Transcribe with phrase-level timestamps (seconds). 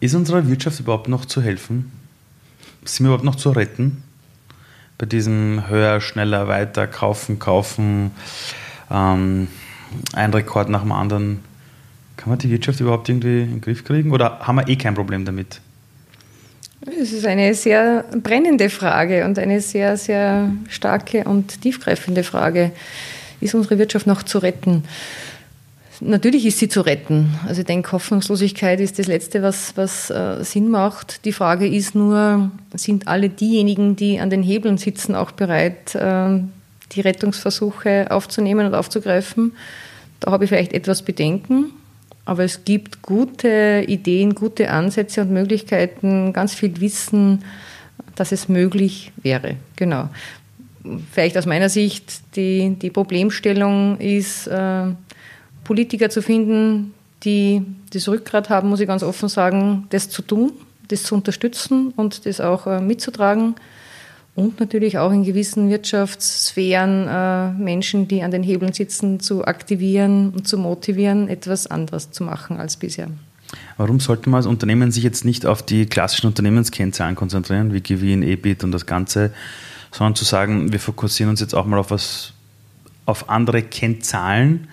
[0.00, 1.92] Ist unserer Wirtschaft überhaupt noch zu helfen?
[2.84, 4.02] Sind wir überhaupt noch zu retten?
[4.96, 8.10] Bei diesem höher, schneller, weiter, kaufen, kaufen,
[8.90, 9.48] ähm,
[10.14, 11.40] ein Rekord nach dem anderen.
[12.16, 14.94] Kann man die Wirtschaft überhaupt irgendwie in den Griff kriegen oder haben wir eh kein
[14.94, 15.60] Problem damit?
[16.98, 22.72] Es ist eine sehr brennende Frage und eine sehr, sehr starke und tiefgreifende Frage.
[23.42, 24.84] Ist unsere Wirtschaft noch zu retten?
[26.00, 27.38] Natürlich ist sie zu retten.
[27.46, 31.26] Also ich denke, Hoffnungslosigkeit ist das Letzte, was, was äh, Sinn macht.
[31.26, 36.40] Die Frage ist nur, sind alle diejenigen, die an den Hebeln sitzen, auch bereit, äh,
[36.92, 39.52] die Rettungsversuche aufzunehmen und aufzugreifen?
[40.20, 41.72] Da habe ich vielleicht etwas Bedenken.
[42.24, 47.44] Aber es gibt gute Ideen, gute Ansätze und Möglichkeiten, ganz viel Wissen,
[48.14, 49.56] dass es möglich wäre.
[49.76, 50.08] Genau.
[51.12, 54.84] Vielleicht aus meiner Sicht die, die Problemstellung ist, äh,
[55.70, 60.50] Politiker zu finden, die das Rückgrat haben, muss ich ganz offen sagen, das zu tun,
[60.88, 63.54] das zu unterstützen und das auch äh, mitzutragen
[64.34, 70.30] und natürlich auch in gewissen Wirtschaftssphären äh, Menschen, die an den Hebeln sitzen, zu aktivieren
[70.30, 73.06] und zu motivieren, etwas anderes zu machen als bisher.
[73.76, 78.24] Warum sollte man als Unternehmen sich jetzt nicht auf die klassischen Unternehmenskennzahlen konzentrieren, wie Gewinn,
[78.24, 79.32] EBIT und das Ganze,
[79.92, 82.32] sondern zu sagen, wir fokussieren uns jetzt auch mal auf was,
[83.06, 84.66] auf andere Kennzahlen,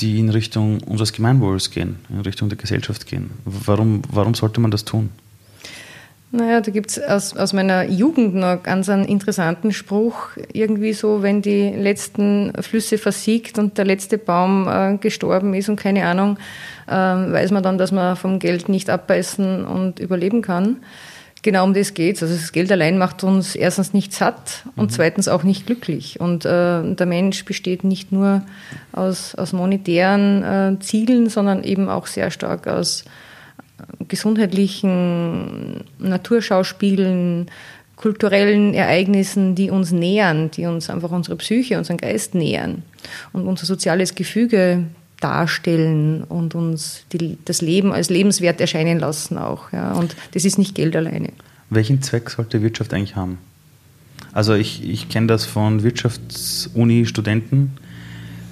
[0.00, 3.30] die in Richtung unseres Gemeinwohls gehen, in Richtung der Gesellschaft gehen.
[3.44, 5.10] Warum, warum sollte man das tun?
[6.36, 11.22] Naja, da gibt es aus, aus meiner Jugend noch ganz einen interessanten Spruch, irgendwie so,
[11.22, 16.36] wenn die letzten Flüsse versiegt und der letzte Baum äh, gestorben ist und keine Ahnung,
[16.88, 20.78] äh, weiß man dann, dass man vom Geld nicht abbeißen und überleben kann.
[21.44, 22.22] Genau um das geht's.
[22.22, 24.94] Also das Geld allein macht uns erstens nicht satt und mhm.
[24.94, 26.18] zweitens auch nicht glücklich.
[26.18, 28.40] Und äh, der Mensch besteht nicht nur
[28.92, 33.04] aus, aus monetären äh, Zielen, sondern eben auch sehr stark aus
[34.08, 37.50] gesundheitlichen Naturschauspielen,
[37.96, 42.84] kulturellen Ereignissen, die uns nähern, die uns einfach unsere Psyche, unseren Geist nähern
[43.34, 44.84] und unser soziales Gefüge
[45.24, 49.72] darstellen und uns die, das Leben als lebenswert erscheinen lassen auch.
[49.72, 49.92] Ja.
[49.92, 51.30] Und das ist nicht Geld alleine.
[51.70, 53.38] Welchen Zweck sollte Wirtschaft eigentlich haben?
[54.32, 57.78] Also ich, ich kenne das von Wirtschaftsuni-Studenten,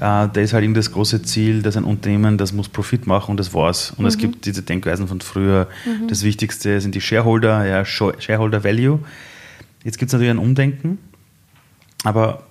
[0.02, 3.30] äh, da ist halt eben das große Ziel, dass ein Unternehmen, das muss Profit machen
[3.30, 3.92] und das war's.
[3.92, 4.06] Und mhm.
[4.06, 5.68] es gibt diese Denkweisen von früher.
[5.86, 6.08] Mhm.
[6.08, 8.98] Das Wichtigste sind die Shareholder, ja, Shareholder Value.
[9.84, 10.98] Jetzt gibt es natürlich ein Umdenken,
[12.02, 12.42] aber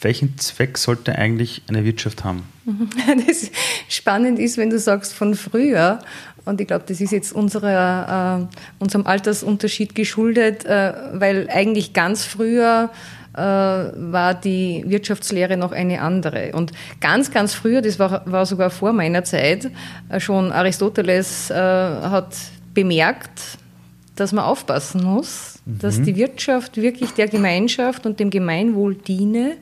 [0.00, 2.44] welchen Zweck sollte eigentlich eine Wirtschaft haben?
[3.26, 3.50] Das
[3.88, 6.00] spannend ist, wenn du sagst von früher,
[6.44, 12.24] und ich glaube, das ist jetzt unserer, äh, unserem Altersunterschied geschuldet, äh, weil eigentlich ganz
[12.24, 12.90] früher
[13.36, 16.52] äh, war die Wirtschaftslehre noch eine andere.
[16.52, 19.70] Und ganz, ganz früher, das war, war sogar vor meiner Zeit,
[20.08, 22.34] äh, schon Aristoteles äh, hat
[22.74, 23.58] bemerkt,
[24.16, 25.78] dass man aufpassen muss, mhm.
[25.78, 29.52] dass die Wirtschaft wirklich der Gemeinschaft und dem Gemeinwohl diene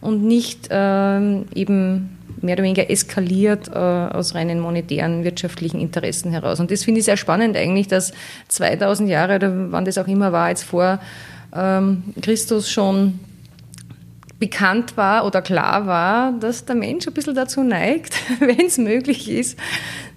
[0.00, 6.60] und nicht ähm, eben mehr oder weniger eskaliert äh, aus reinen monetären wirtschaftlichen Interessen heraus.
[6.60, 8.12] Und das finde ich sehr spannend eigentlich, dass
[8.48, 11.00] 2000 Jahre oder wann das auch immer war, jetzt vor
[11.54, 13.18] ähm, Christus schon
[14.44, 19.30] bekannt war oder klar war, dass der Mensch ein bisschen dazu neigt, wenn es möglich
[19.30, 19.58] ist,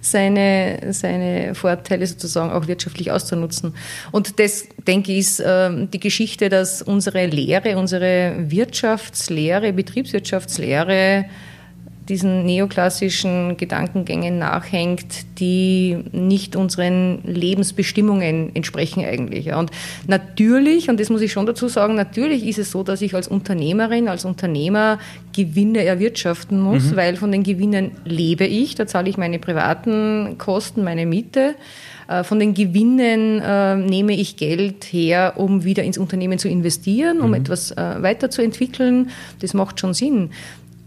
[0.02, 3.74] seine, seine Vorteile sozusagen auch wirtschaftlich auszunutzen.
[4.12, 11.24] Und das, denke ich, ist äh, die Geschichte, dass unsere Lehre, unsere Wirtschaftslehre, Betriebswirtschaftslehre
[12.08, 19.52] diesen neoklassischen Gedankengängen nachhängt, die nicht unseren Lebensbestimmungen entsprechen eigentlich.
[19.52, 19.70] Und
[20.06, 23.28] natürlich, und das muss ich schon dazu sagen, natürlich ist es so, dass ich als
[23.28, 24.98] Unternehmerin, als Unternehmer
[25.34, 26.96] Gewinne erwirtschaften muss, mhm.
[26.96, 31.54] weil von den Gewinnen lebe ich, da zahle ich meine privaten Kosten, meine Miete.
[32.08, 37.20] Äh, von den Gewinnen äh, nehme ich Geld her, um wieder ins Unternehmen zu investieren,
[37.20, 37.34] um mhm.
[37.34, 39.10] etwas äh, weiterzuentwickeln.
[39.40, 40.30] Das macht schon Sinn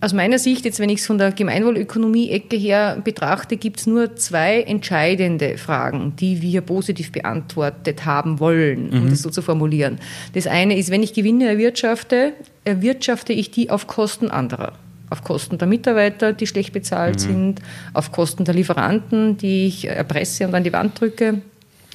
[0.01, 4.16] aus meiner Sicht, jetzt wenn ich es von der Gemeinwohlökonomie-Ecke her betrachte, gibt es nur
[4.16, 9.09] zwei entscheidende Fragen, die wir positiv beantwortet haben wollen, um mhm.
[9.11, 9.99] das so zu formulieren.
[10.34, 12.34] Das eine ist, wenn ich Gewinne erwirtschafte,
[12.66, 14.73] erwirtschafte ich die auf Kosten anderer.
[15.11, 17.20] Auf Kosten der Mitarbeiter, die schlecht bezahlt mhm.
[17.20, 17.61] sind,
[17.93, 21.41] auf Kosten der Lieferanten, die ich erpresse und an die Wand drücke,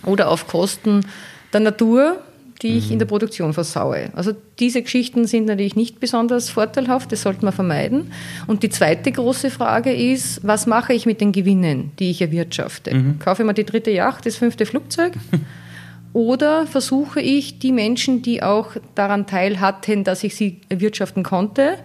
[0.04, 1.04] oder auf Kosten
[1.52, 2.18] der Natur,
[2.62, 4.10] die ich in der Produktion versaue.
[4.14, 8.12] Also diese Geschichten sind natürlich nicht besonders vorteilhaft, das sollte man vermeiden.
[8.46, 12.94] Und die zweite große Frage ist, was mache ich mit den Gewinnen, die ich erwirtschafte?
[12.94, 13.18] Mhm.
[13.18, 15.12] Kaufe ich mir die dritte Yacht, das fünfte Flugzeug?
[16.12, 21.76] Oder versuche ich, die Menschen, die auch daran teil hatten, dass ich sie erwirtschaften konnte,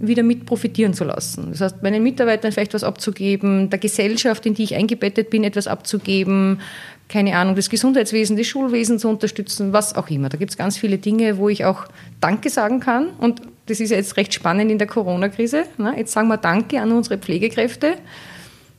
[0.00, 1.48] wieder mit profitieren zu lassen.
[1.50, 5.66] Das heißt, meinen Mitarbeitern vielleicht was abzugeben, der Gesellschaft, in die ich eingebettet bin, etwas
[5.66, 6.60] abzugeben,
[7.08, 10.28] keine Ahnung, das Gesundheitswesen, das Schulwesen zu unterstützen, was auch immer.
[10.28, 11.86] Da gibt es ganz viele Dinge, wo ich auch
[12.20, 13.08] Danke sagen kann.
[13.18, 15.64] Und das ist ja jetzt recht spannend in der Corona-Krise.
[15.78, 15.94] Ne?
[15.96, 17.94] Jetzt sagen wir Danke an unsere Pflegekräfte.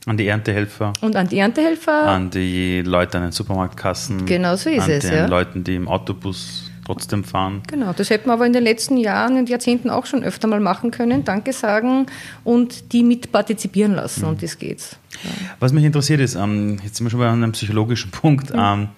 [0.06, 0.92] An die Erntehelfer.
[1.00, 2.06] Und an die Erntehelfer.
[2.06, 4.24] An die Leute an den Supermarktkassen.
[4.26, 5.04] Genau so ist an es.
[5.04, 5.26] den Ja.
[5.26, 7.62] Leuten, die im Autobus trotzdem fahren.
[7.68, 10.58] Genau, das hätten wir aber in den letzten Jahren und Jahrzehnten auch schon öfter mal
[10.58, 11.24] machen können.
[11.24, 12.06] Danke sagen
[12.42, 14.24] und die mit partizipieren lassen.
[14.24, 14.96] Und das geht's.
[15.22, 15.30] Ja.
[15.60, 18.52] Was mich interessiert ist, ähm, jetzt sind wir schon bei einem psychologischen Punkt.
[18.52, 18.88] Ähm,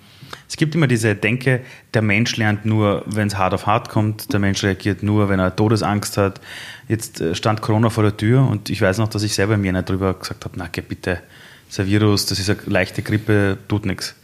[0.48, 1.60] es gibt immer diese Denke,
[1.92, 5.38] der Mensch lernt nur, wenn es hart auf hart kommt, der Mensch reagiert nur, wenn
[5.38, 6.40] er Todesangst hat.
[6.88, 9.72] Jetzt äh, stand Corona vor der Tür und ich weiß noch, dass ich selber mir
[9.72, 11.20] nicht drüber gesagt habe, na geh bitte,
[11.66, 14.14] das ist ein Virus, das ist eine leichte Grippe, tut nichts.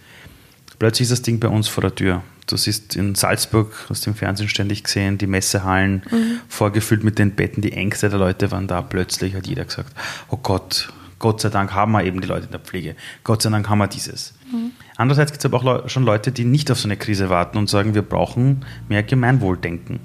[0.78, 2.22] Plötzlich ist das Ding bei uns vor der Tür.
[2.48, 6.02] Du siehst in Salzburg, hast du im Fernsehen ständig gesehen, die Messehallen
[6.48, 8.80] vorgefüllt mit den Betten, die Ängste der Leute waren da.
[8.80, 9.94] Plötzlich hat jeder gesagt,
[10.30, 12.96] oh Gott, Gott sei Dank haben wir eben die Leute in der Pflege.
[13.22, 14.32] Gott sei Dank haben wir dieses.
[14.96, 17.68] Andererseits gibt es aber auch schon Leute, die nicht auf so eine Krise warten und
[17.68, 20.00] sagen, wir brauchen mehr Gemeinwohldenken.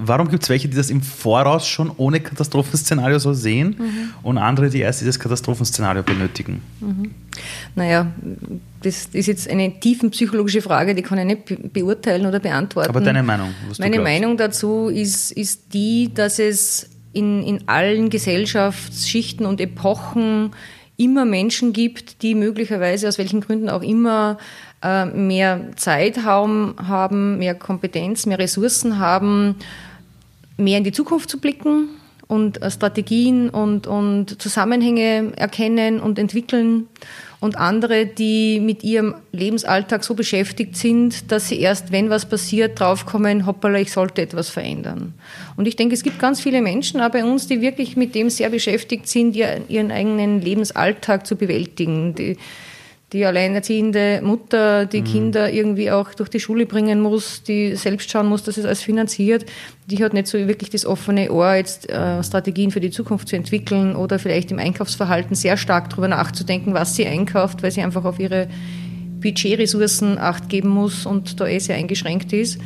[0.00, 4.70] Warum gibt es welche, die das im Voraus schon ohne Katastrophenszenario so sehen und andere,
[4.70, 6.62] die erst dieses Katastrophenszenario benötigen?
[7.74, 8.06] Naja,
[8.80, 12.88] das ist jetzt eine tiefenpsychologische Frage, die kann ich nicht be beurteilen oder beantworten.
[12.88, 13.48] Aber deine Meinung?
[13.80, 13.98] Meine.
[13.98, 20.52] Meinung dazu ist, ist die, dass es in, in allen Gesellschaftsschichten und Epochen
[20.96, 24.38] immer Menschen gibt, die möglicherweise aus welchen Gründen auch immer
[24.82, 29.56] äh, mehr Zeit haben, haben, mehr Kompetenz, mehr Ressourcen haben,
[30.58, 31.88] mehr in die Zukunft zu blicken
[32.26, 36.86] und äh, Strategien und, und Zusammenhänge erkennen und entwickeln
[37.40, 42.78] und andere, die mit ihrem Lebensalltag so beschäftigt sind, dass sie erst, wenn was passiert,
[42.80, 45.14] draufkommen, hoppala, ich sollte etwas verändern.
[45.56, 48.28] Und ich denke, es gibt ganz viele Menschen auch bei uns, die wirklich mit dem
[48.28, 52.14] sehr beschäftigt sind, ihr- ihren eigenen Lebensalltag zu bewältigen.
[52.16, 52.36] Die,
[53.12, 58.26] die alleinerziehende Mutter, die Kinder irgendwie auch durch die Schule bringen muss, die selbst schauen
[58.26, 59.46] muss, dass es alles finanziert,
[59.86, 63.36] die hat nicht so wirklich das offene Ohr, jetzt äh, Strategien für die Zukunft zu
[63.36, 68.04] entwickeln oder vielleicht im Einkaufsverhalten sehr stark darüber nachzudenken, was sie einkauft, weil sie einfach
[68.04, 68.48] auf ihre
[69.20, 72.60] Budgetressourcen Acht geben muss und da eh sehr eingeschränkt ist.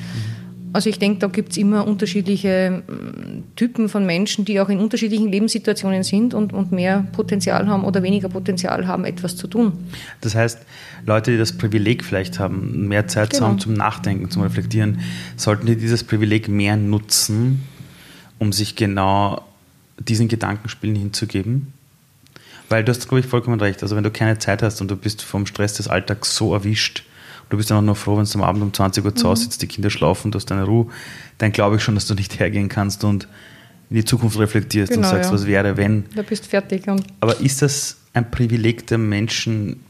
[0.73, 2.83] Also ich denke, da gibt es immer unterschiedliche
[3.57, 8.03] Typen von Menschen, die auch in unterschiedlichen Lebenssituationen sind und, und mehr Potenzial haben oder
[8.03, 9.73] weniger Potenzial haben, etwas zu tun.
[10.23, 10.59] Das heißt,
[11.05, 13.51] Leute, die das Privileg vielleicht haben, mehr Zeit zu Genau.
[13.51, 15.01] haben zum Nachdenken, zum Reflektieren,
[15.37, 17.63] sollten die dieses Privileg mehr nutzen,
[18.39, 19.43] um sich genau
[19.99, 21.73] diesen Gedankenspielen hinzugeben?
[22.69, 23.83] Weil du hast, glaube ich, vollkommen recht.
[23.83, 27.05] Also wenn du keine Zeit hast und du bist vom Stress des Alltags so erwischt,
[27.53, 29.43] du bist dann auch nur froh, wenn du am Abend um 20 Uhr zu Hause
[29.45, 30.87] sitzt, die Kinder schlafen, du hast deine Ruhe,
[31.37, 33.29] dann glaube ich schon, dass du nicht hergehen kannst und
[33.91, 35.35] in die Zukunft reflektierst und Genau, sagst, ja.
[35.35, 36.05] was wäre, wenn.
[36.17, 36.89] Da bist fertig.
[36.89, 39.81] Und Aber ist das ein Privileg der Menschen,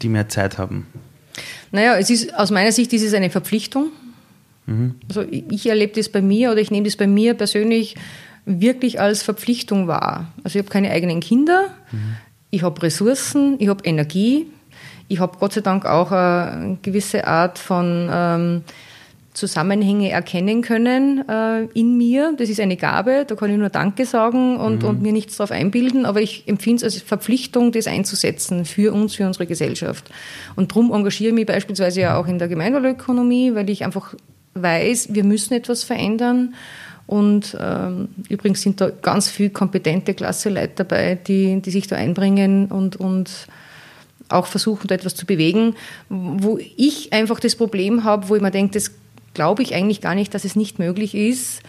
[0.00, 0.86] die mehr Zeit haben?
[1.72, 3.88] naja, es ist, aus meiner Sicht ist es eine Verpflichtung.
[5.08, 7.94] Also ich ich erlebe das bei mir oder ich nehme das bei mir persönlich
[8.46, 10.32] wirklich als Verpflichtung wahr.
[10.42, 11.68] Also ich habe keine eigenen Kinder,
[12.50, 14.46] ich habe Ressourcen, ich habe Energie,
[15.08, 18.62] ich habe Gott sei Dank auch eine gewisse Art von ähm,
[19.36, 22.34] Zusammenhänge erkennen können äh, in mir.
[22.38, 25.50] Das ist eine Gabe, da kann ich nur Danke sagen und, und mir nichts darauf
[25.50, 30.10] einbilden, aber ich empfinde es als Verpflichtung, das einzusetzen für uns, für unsere Gesellschaft.
[30.56, 34.14] Und darum engagiere ich mich beispielsweise ja auch in der Gemeinwohlökonomie, weil ich einfach
[34.54, 36.54] weiß, wir müssen etwas verändern.
[37.06, 42.66] Und ähm, übrigens sind da ganz viele kompetente Klasseleute dabei, die, die sich da einbringen
[42.66, 43.46] und, und
[44.28, 45.74] auch versuchen, da etwas zu bewegen,
[46.08, 48.92] wo ich einfach das Problem habe, wo ich mir denke, das
[49.34, 51.62] glaube ich eigentlich gar nicht, dass es nicht möglich ist,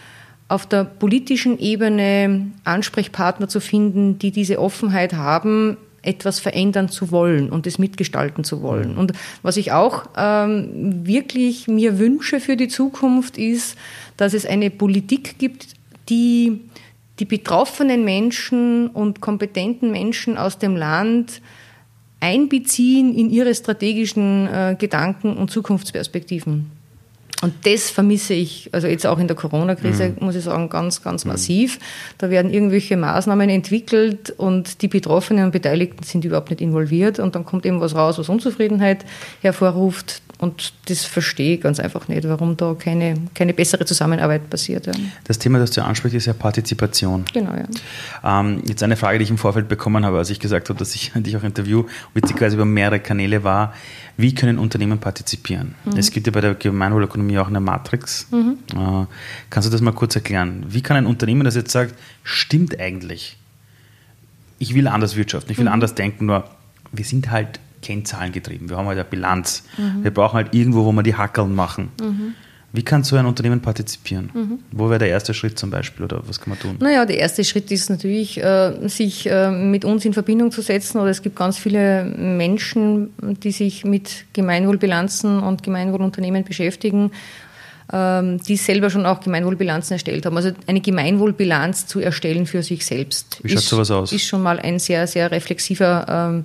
[0.48, 7.50] auf der politischen Ebene Ansprechpartner zu finden, die diese Offenheit haben, etwas verändern zu wollen
[7.50, 8.96] und es mitgestalten zu wollen.
[8.96, 9.12] Und
[9.42, 13.76] was ich auch ähm, wirklich mir wünsche für die Zukunft ist,
[14.16, 15.74] dass es eine Politik gibt,
[16.08, 16.60] die
[17.18, 21.42] die betroffenen Menschen und kompetenten Menschen aus dem Land
[22.20, 26.77] einbeziehen in ihre strategischen äh, Gedanken und Zukunftsperspektiven.
[27.40, 31.24] Und das vermisse ich, also jetzt auch in der Corona-Krise, muss ich sagen, ganz, ganz
[31.24, 31.78] massiv.
[32.18, 37.34] Da werden irgendwelche Maßnahmen entwickelt und die Betroffenen und Beteiligten sind überhaupt nicht involviert und
[37.34, 39.04] dann kommt eben was raus, was Unzufriedenheit
[39.40, 44.86] hervorruft und das verstehe ich ganz einfach nicht, warum da keine, keine bessere Zusammenarbeit passiert.
[44.86, 44.92] Ja.
[45.24, 47.24] Das Thema, das du ansprichst, ist ja Partizipation.
[47.32, 48.40] Genau, ja.
[48.40, 50.94] Ähm, jetzt eine Frage, die ich im Vorfeld bekommen habe, als ich gesagt habe, dass
[50.94, 53.74] ich dich auch interview, witzigerweise über mehrere Kanäle war.
[54.18, 55.76] Wie können Unternehmen partizipieren?
[55.96, 58.26] Es gibt ja bei der Gemeinwohlökonomie auch eine Matrix.
[58.32, 58.58] Mhm.
[58.74, 59.06] Äh,
[59.48, 60.66] kannst du das mal kurz erklären?
[60.68, 61.94] Wie kann ein Unternehmen, das jetzt sagt,
[62.24, 63.36] stimmt eigentlich,
[64.58, 65.72] ich will anders wirtschaften, ich will mhm.
[65.72, 66.50] anders denken, nur
[66.90, 68.68] wir sind halt Kennzahlen getrieben.
[68.68, 69.62] Wir haben halt eine Bilanz.
[69.76, 70.02] Mhm.
[70.02, 71.90] Wir brauchen halt irgendwo, wo wir die Hackeln machen.
[72.72, 74.30] Wie kann so ein Unternehmen partizipieren?
[74.34, 74.58] Mhm.
[74.72, 76.76] Wo wäre der erste Schritt zum Beispiel oder was kann man tun?
[76.80, 80.98] Naja, der erste Schritt ist natürlich, äh, sich äh, mit uns in Verbindung zu setzen.
[80.98, 83.10] Oder es gibt ganz viele Menschen,
[83.42, 87.10] die sich mit Gemeinwohlbilanzen und Gemeinwohlunternehmen beschäftigen,
[87.90, 90.36] ähm, die selber schon auch Gemeinwohlbilanzen erstellt haben.
[90.36, 93.40] Also eine Gemeinwohlbilanz zu erstellen für sich selbst.
[93.42, 94.12] Wie schaut ist, sowas aus?
[94.12, 96.44] Ist schon mal ein sehr, sehr reflexiver ähm,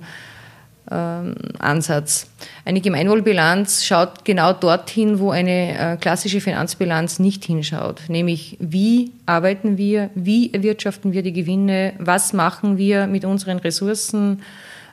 [0.92, 2.26] Ansatz.
[2.64, 9.78] Eine Gemeinwohlbilanz schaut genau dorthin, wo eine äh, klassische Finanzbilanz nicht hinschaut, nämlich wie arbeiten
[9.78, 14.42] wir, wie erwirtschaften wir die Gewinne, was machen wir mit unseren Ressourcen,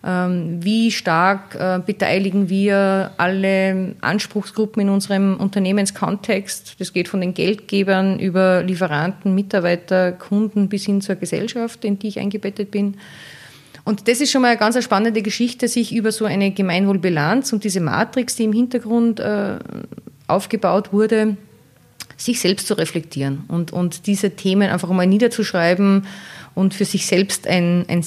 [0.03, 6.79] ähm, wie stark äh, beteiligen wir alle Anspruchsgruppen in unserem Unternehmenskontext.
[6.79, 12.07] Das geht von den Geldgebern über Lieferanten, Mitarbeiter, Kunden bis hin zur Gesellschaft, in die
[12.07, 12.95] ich eingebettet bin.
[13.83, 17.63] Und das ist schon mal eine ganz spannende Geschichte, sich über so eine Gemeinwohlbilanz und
[17.63, 19.57] diese Matrix, die im Hintergrund äh,
[20.27, 21.37] aufgebaut wurde,
[22.17, 26.05] sich selbst zu reflektieren und, und diese Themen einfach mal niederzuschreiben
[26.53, 28.03] und für sich selbst ein, ein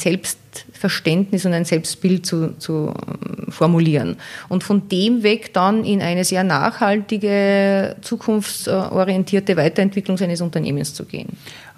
[0.84, 4.16] Selbstverständnis und ein Selbstbild zu, zu ähm, formulieren.
[4.48, 11.28] Und von dem weg dann in eine sehr nachhaltige, zukunftsorientierte Weiterentwicklung seines Unternehmens zu gehen.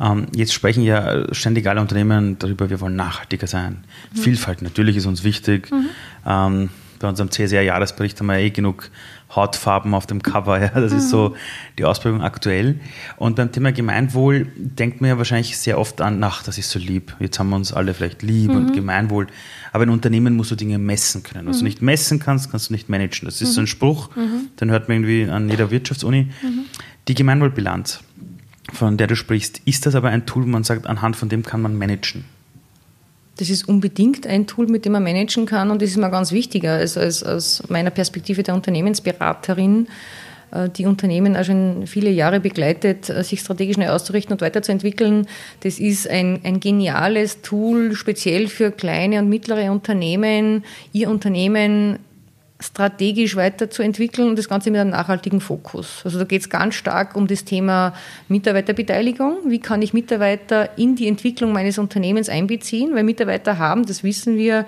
[0.01, 3.85] Ähm, jetzt sprechen ja ständig alle Unternehmen darüber, wir wollen nachhaltiger sein.
[4.15, 4.19] Mhm.
[4.19, 5.71] Vielfalt natürlich ist uns wichtig.
[5.71, 5.89] Mhm.
[6.27, 8.91] Ähm, bei unserem CSR-Jahresbericht haben wir eh genug
[9.37, 10.61] Hautfarben auf dem Cover.
[10.61, 10.69] Ja.
[10.69, 10.99] Das mhm.
[10.99, 11.37] ist so
[11.79, 12.81] die Ausprägung aktuell.
[13.17, 16.79] Und beim Thema Gemeinwohl denkt man ja wahrscheinlich sehr oft an, ach, das ist so
[16.79, 17.15] lieb.
[17.21, 18.57] Jetzt haben wir uns alle vielleicht lieb mhm.
[18.57, 19.27] und Gemeinwohl.
[19.73, 21.47] Aber in Unternehmen musst du Dinge messen können.
[21.47, 21.61] Was mhm.
[21.61, 23.27] du nicht messen kannst, kannst du nicht managen.
[23.27, 23.69] Das ist so ein mhm.
[23.69, 24.49] Spruch, mhm.
[24.61, 26.29] den hört man irgendwie an jeder Wirtschaftsuni.
[26.43, 26.65] Mhm.
[27.09, 28.01] Die Gemeinwohlbilanz,
[28.73, 31.43] von der du sprichst, ist das aber ein Tool, wo man sagt, anhand von dem
[31.43, 32.25] kann man managen?
[33.37, 36.33] Das ist unbedingt ein Tool, mit dem man managen kann und das ist mir ganz
[36.33, 39.89] wichtiger als, als aus meiner Perspektive der Unternehmensberaterin,
[40.53, 45.27] äh, die Unternehmen auch schon viele Jahre begleitet, äh, sich strategisch neu auszurichten und weiterzuentwickeln.
[45.61, 51.99] Das ist ein, ein geniales Tool, speziell für kleine und mittlere Unternehmen, ihr Unternehmen
[52.59, 56.01] strategisch weiterzuentwickeln und das Ganze mit einem nachhaltigen Fokus.
[56.05, 57.93] Also da geht es ganz stark um das Thema
[58.29, 59.39] Mitarbeiterbeteiligung.
[59.49, 62.95] Wie kann ich Mitarbeiter in die Entwicklung meines Unternehmens einbeziehen?
[62.95, 64.65] Weil Mitarbeiter haben, das wissen wir,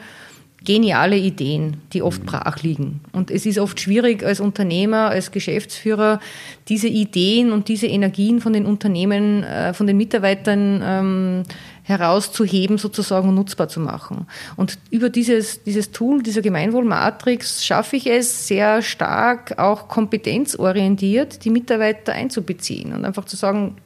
[0.65, 3.01] geniale Ideen, die oft brach liegen.
[3.13, 6.21] Und es ist oft schwierig als Unternehmer, als Geschäftsführer,
[6.69, 11.43] diese Ideen und diese Energien von den Unternehmen, äh, von den Mitarbeitern ähm,
[11.89, 14.27] herauszuheben sozusagen und nutzbar zu machen.
[14.57, 21.51] Und über dieses, dieses Tool, dieser Gemeinwohlmatrix schaffe ich es sehr stark auch kompetenzorientiert, die
[21.51, 23.77] Mitarbeiter einzubeziehen und einfach zu sagen,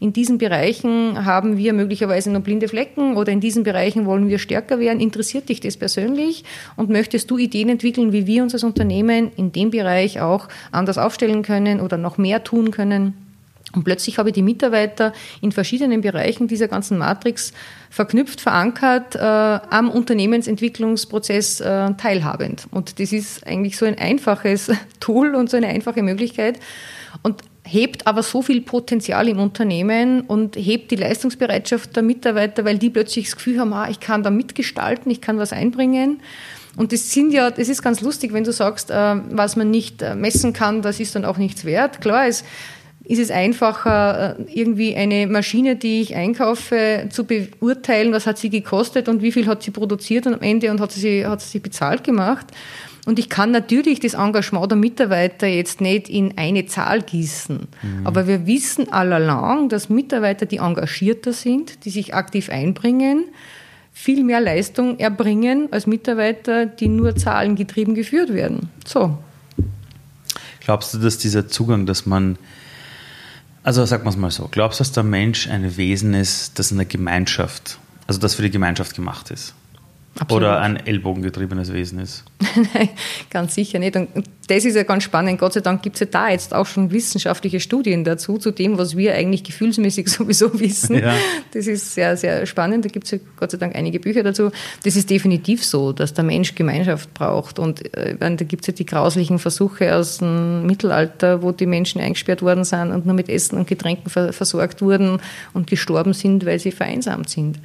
[0.00, 4.38] in diesen Bereichen haben wir möglicherweise noch blinde Flecken oder in diesen Bereichen wollen wir
[4.38, 4.98] stärker werden.
[4.98, 6.44] Interessiert dich das persönlich
[6.76, 10.96] und möchtest du Ideen entwickeln, wie wir uns als Unternehmen in dem Bereich auch anders
[10.96, 13.29] aufstellen können oder noch mehr tun können?
[13.72, 17.52] Und plötzlich habe ich die Mitarbeiter in verschiedenen Bereichen dieser ganzen Matrix
[17.88, 22.66] verknüpft, verankert, äh, am Unternehmensentwicklungsprozess äh, teilhabend.
[22.70, 26.58] Und das ist eigentlich so ein einfaches Tool und so eine einfache Möglichkeit.
[27.22, 32.78] Und hebt aber so viel Potenzial im Unternehmen und hebt die Leistungsbereitschaft der Mitarbeiter, weil
[32.78, 36.20] die plötzlich das Gefühl haben, ah, ich kann da mitgestalten, ich kann was einbringen.
[36.76, 40.02] Und das sind ja, das ist ganz lustig, wenn du sagst, äh, was man nicht
[40.02, 42.00] äh, messen kann, das ist dann auch nichts wert.
[42.00, 42.44] Klar, es
[43.04, 48.50] ist es einfacher, äh, irgendwie eine Maschine, die ich einkaufe, zu beurteilen, was hat sie
[48.50, 51.58] gekostet und wie viel hat sie produziert und am Ende und hat sie, hat sie
[51.58, 52.46] bezahlt gemacht.
[53.06, 57.66] Und ich kann natürlich das Engagement der Mitarbeiter jetzt nicht in eine Zahl gießen.
[57.82, 58.06] Mhm.
[58.06, 63.24] Aber wir wissen allalong, dass Mitarbeiter, die engagierter sind, die sich aktiv einbringen,
[63.92, 68.68] viel mehr Leistung erbringen als Mitarbeiter, die nur zahlengetrieben geführt werden.
[68.86, 69.18] So.
[70.60, 72.38] Glaubst du, dass dieser Zugang, dass man
[73.62, 76.70] also sagen wir es mal so, glaubst du, dass der Mensch ein Wesen ist, das
[76.70, 79.54] in der Gemeinschaft, also das für die Gemeinschaft gemacht ist?
[80.18, 80.42] Absolut.
[80.42, 82.24] Oder ein ellbogengetriebenes Wesen ist?
[82.74, 82.88] Nein,
[83.30, 83.94] ganz sicher nicht.
[83.94, 84.08] Und
[84.48, 85.38] das ist ja ganz spannend.
[85.38, 88.76] Gott sei Dank gibt es ja da jetzt auch schon wissenschaftliche Studien dazu, zu dem,
[88.76, 90.96] was wir eigentlich gefühlsmäßig sowieso wissen.
[90.96, 91.14] Ja.
[91.52, 92.84] Das ist sehr, sehr spannend.
[92.84, 94.50] Da gibt es ja Gott sei Dank einige Bücher dazu.
[94.82, 97.60] Das ist definitiv so, dass der Mensch Gemeinschaft braucht.
[97.60, 102.00] Und äh, da gibt es ja die grauslichen Versuche aus dem Mittelalter, wo die Menschen
[102.00, 105.20] eingesperrt worden sind und nur mit Essen und Getränken versorgt wurden
[105.54, 107.60] und gestorben sind, weil sie vereinsamt sind.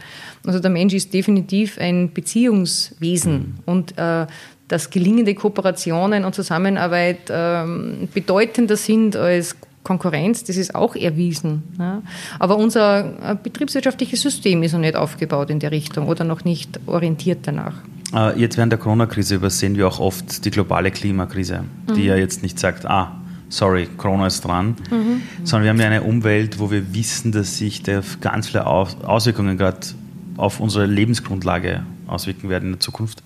[0.45, 3.53] Also der Mensch ist definitiv ein Beziehungswesen mhm.
[3.65, 4.27] und äh,
[4.67, 11.63] dass gelingende Kooperationen und Zusammenarbeit ähm, bedeutender sind als Konkurrenz, das ist auch erwiesen.
[11.79, 12.01] Ja.
[12.39, 16.79] Aber unser äh, betriebswirtschaftliches System ist noch nicht aufgebaut in der Richtung oder noch nicht
[16.87, 17.75] orientiert danach.
[18.13, 21.63] Äh, jetzt während der Corona-Krise übersehen wir auch oft die globale Klimakrise,
[21.95, 22.07] die mhm.
[22.07, 23.15] ja jetzt nicht sagt, ah,
[23.47, 25.21] sorry, Corona ist dran, mhm.
[25.45, 29.57] sondern wir haben ja eine Umwelt, wo wir wissen, dass sich da ganz viele Auswirkungen
[29.57, 29.87] gerade
[30.35, 33.23] auf unsere Lebensgrundlage auswirken werden in der Zukunft.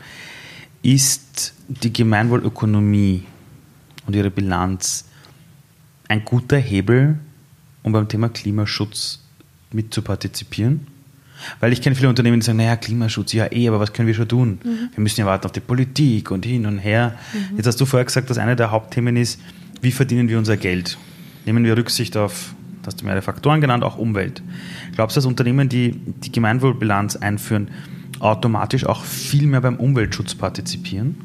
[0.81, 3.23] Ist die Gemeinwohlökonomie
[4.05, 5.05] und ihre Bilanz
[6.07, 7.19] ein guter Hebel,
[7.83, 9.19] um beim Thema Klimaschutz
[9.71, 10.87] mitzupartizipieren?
[11.59, 14.15] Weil ich kenne viele Unternehmen, die sagen, naja, Klimaschutz, ja eh, aber was können wir
[14.15, 14.59] schon tun?
[14.63, 14.89] Mhm.
[14.93, 17.17] Wir müssen ja warten auf die Politik und hin und her.
[17.33, 17.57] Mhm.
[17.57, 19.39] Jetzt hast du vorher gesagt, dass einer der Hauptthemen ist,
[19.81, 20.97] wie verdienen wir unser Geld?
[21.45, 24.41] Nehmen wir Rücksicht auf, das hast du mehrere Faktoren genannt, auch Umwelt.
[24.95, 27.69] Glaubst du, dass Unternehmen, die die Gemeinwohlbilanz einführen,
[28.19, 31.15] automatisch auch viel mehr beim Umweltschutz partizipieren?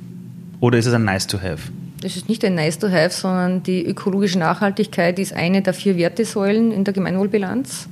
[0.60, 1.70] Oder ist es ein Nice to Have?
[2.00, 5.96] Das ist nicht ein Nice to Have, sondern die ökologische Nachhaltigkeit ist eine der vier
[5.96, 7.88] Wertesäulen in der Gemeinwohlbilanz.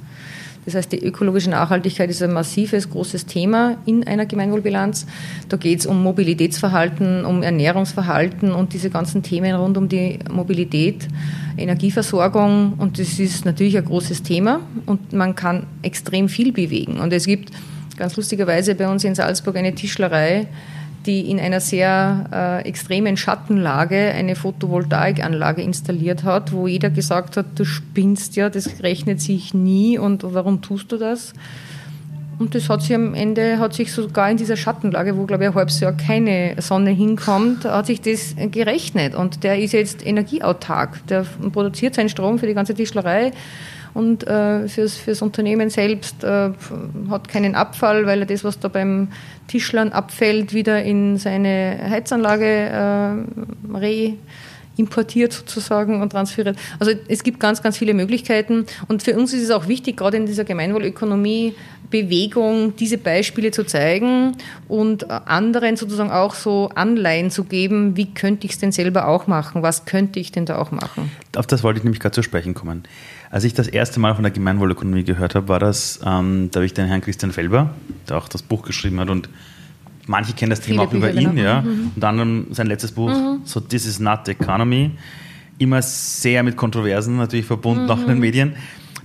[0.65, 5.07] Das heißt, die ökologische Nachhaltigkeit ist ein massives, großes Thema in einer Gemeinwohlbilanz.
[5.49, 11.09] Da geht es um Mobilitätsverhalten, um Ernährungsverhalten und diese ganzen Themen rund um die Mobilität,
[11.57, 12.75] Energieversorgung.
[12.79, 17.01] Und das ist natürlich ein großes Thema und man kann extrem viel bewegen.
[17.01, 17.51] Und es gibt
[18.03, 20.49] ganz lustigerweise bei uns in Salzburg eine Tischlerei,
[21.07, 27.47] die in einer sehr äh, extremen Schattenlage eine Photovoltaikanlage installiert hat, wo jeder gesagt hat,
[27.55, 31.33] du spinnst ja, das rechnet sich nie und warum tust du das?
[32.41, 35.51] Und das hat sich am Ende, hat sich sogar in dieser Schattenlage, wo glaube ich
[35.51, 39.15] ein halbes Jahr keine Sonne hinkommt, hat sich das gerechnet.
[39.15, 41.07] Und der ist jetzt energieautark.
[41.07, 43.31] Der produziert seinen Strom für die ganze Tischlerei
[43.95, 46.51] und äh, fürs, fürs Unternehmen selbst äh,
[47.11, 49.09] hat keinen Abfall, weil er das, was da beim
[49.49, 54.15] Tischlern abfällt, wieder in seine Heizanlage äh, re
[54.77, 56.57] importiert sozusagen und transferiert.
[56.79, 60.17] Also es gibt ganz, ganz viele Möglichkeiten und für uns ist es auch wichtig, gerade
[60.17, 61.55] in dieser Gemeinwohlökonomie
[61.91, 64.33] Bewegung diese Beispiele zu zeigen
[64.67, 69.27] und anderen sozusagen auch so Anleihen zu geben, wie könnte ich es denn selber auch
[69.27, 71.13] machen, was könnte ich denn da auch machen.
[71.37, 72.85] Auf das wollte ich nämlich gerade zu sprechen kommen.
[73.33, 76.67] Als ich das erste Mal von der Gemeinwohlökonomie gehört habe, war das, ähm, da habe
[76.67, 77.71] ich den Herrn Christian Felber,
[78.07, 79.31] der auch das Buch geschrieben hat und
[80.07, 81.63] manche kennen das Thema auch über ihn, ja.
[81.63, 81.93] Mhm.
[81.95, 83.41] Unter anderem sein letztes Buch, mhm.
[83.45, 84.91] so This is not the economy,
[85.57, 87.91] immer sehr mit Kontroversen natürlich verbunden, mhm.
[87.91, 88.53] auch in den Medien.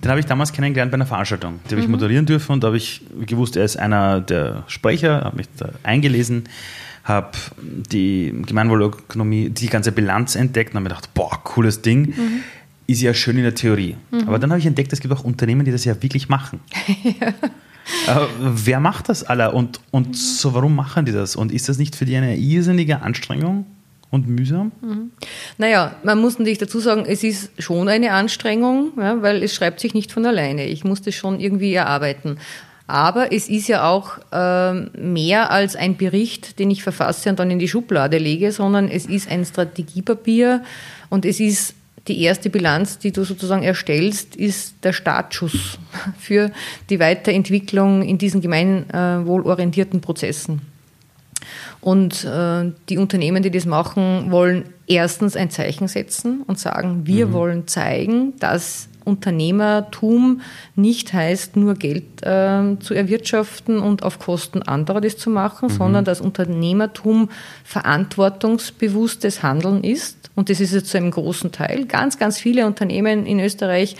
[0.03, 1.61] Den habe ich damals kennengelernt bei einer Veranstaltung.
[1.65, 1.93] Die habe ich mhm.
[1.93, 5.69] moderieren dürfen und da habe ich gewusst, er ist einer der Sprecher, habe mich da
[5.83, 6.49] eingelesen,
[7.05, 12.07] habe die Gemeinwohlökonomie, die ganze Bilanz entdeckt und habe mir gedacht, boah, cooles Ding.
[12.07, 12.43] Mhm
[12.87, 13.95] ist ja schön in der Theorie.
[14.11, 14.27] Mhm.
[14.27, 16.61] Aber dann habe ich entdeckt, es gibt auch Unternehmen, die das ja wirklich machen.
[17.19, 17.27] ja.
[18.07, 21.35] Äh, wer macht das alle und, und so, warum machen die das?
[21.35, 23.65] Und ist das nicht für die eine irrsinnige Anstrengung?
[24.09, 24.71] und mühsam?
[24.81, 25.11] Mhm.
[25.57, 29.79] Naja, man muss natürlich dazu sagen, es ist schon eine Anstrengung, ja, weil es schreibt
[29.79, 30.65] sich nicht von alleine.
[30.65, 32.37] Ich muss das schon irgendwie erarbeiten.
[32.87, 37.51] Aber es ist ja auch äh, mehr als ein Bericht, den ich verfasse und dann
[37.51, 40.63] in die Schublade lege, sondern es ist ein Strategiepapier
[41.09, 41.75] und es ist
[42.07, 45.77] die erste Bilanz, die du sozusagen erstellst, ist der Startschuss
[46.19, 46.51] für
[46.89, 50.61] die Weiterentwicklung in diesen gemeinwohlorientierten Prozessen.
[51.81, 57.27] Und äh, die Unternehmen, die das machen, wollen erstens ein Zeichen setzen und sagen, wir
[57.27, 57.33] mhm.
[57.33, 60.41] wollen zeigen, dass Unternehmertum
[60.75, 65.73] nicht heißt, nur Geld äh, zu erwirtschaften und auf Kosten anderer das zu machen, mhm.
[65.73, 67.29] sondern dass Unternehmertum
[67.63, 71.85] verantwortungsbewusstes Handeln ist und das ist jetzt zu einem großen Teil.
[71.85, 73.95] Ganz, ganz viele Unternehmen in Österreich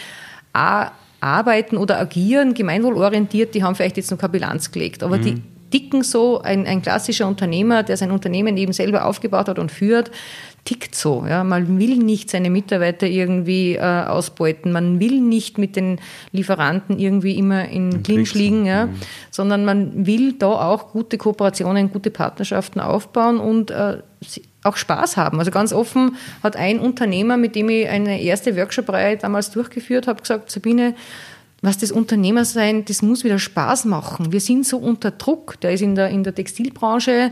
[0.54, 5.22] arbeiten oder agieren gemeinwohlorientiert, die haben vielleicht jetzt noch keine Bilanz gelegt, aber mhm.
[5.24, 5.42] die
[5.74, 10.12] dicken so, ein, ein klassischer Unternehmer, der sein Unternehmen eben selber aufgebaut hat und führt,
[10.68, 11.26] tickt so.
[11.28, 11.46] Ja.
[11.46, 14.74] Man will nicht seine Mitarbeiter irgendwie äh, ausbeuten.
[14.74, 16.00] Man will nicht mit den
[16.34, 18.96] Lieferanten irgendwie immer in Clinch liegen, ja, mhm.
[19.32, 24.00] sondern man will da auch gute Kooperationen, gute Partnerschaften aufbauen und äh,
[24.64, 25.40] auch Spaß haben.
[25.40, 30.20] Also ganz offen hat ein Unternehmer, mit dem ich eine erste Workshop-Reihe damals durchgeführt habe,
[30.20, 30.96] gesagt, Sabine,
[31.62, 34.34] was das Unternehmersein, das muss wieder Spaß machen.
[34.34, 35.62] Wir sind so unter Druck.
[35.62, 37.32] Der ist in der, in der Textilbranche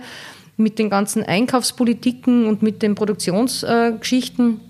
[0.58, 4.62] mit den ganzen Einkaufspolitiken und mit den Produktionsgeschichten.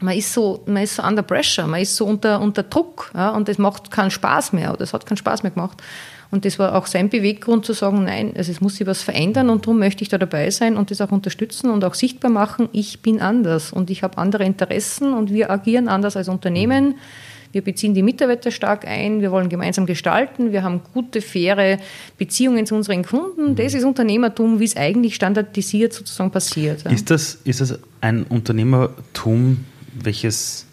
[0.00, 3.30] man ist so, man ist so under pressure, man ist so unter, unter Druck, ja,
[3.30, 5.82] und das macht keinen Spaß mehr, oder es hat keinen Spaß mehr gemacht.
[6.30, 9.48] Und das war auch sein Beweggrund zu sagen, nein, also es muss sich was verändern
[9.48, 12.68] und darum möchte ich da dabei sein und das auch unterstützen und auch sichtbar machen,
[12.72, 16.96] ich bin anders und ich habe andere Interessen und wir agieren anders als Unternehmen.
[17.52, 21.78] Wir beziehen die Mitarbeiter stark ein, wir wollen gemeinsam gestalten, wir haben gute, faire
[22.18, 23.56] Beziehungen zu unseren Kunden.
[23.56, 26.84] Das ist Unternehmertum, wie es eigentlich standardisiert sozusagen passiert.
[26.86, 30.66] Ist, das, ist das ein Unternehmertum, welches,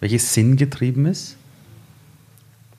[0.00, 1.36] welches sinngetrieben ist?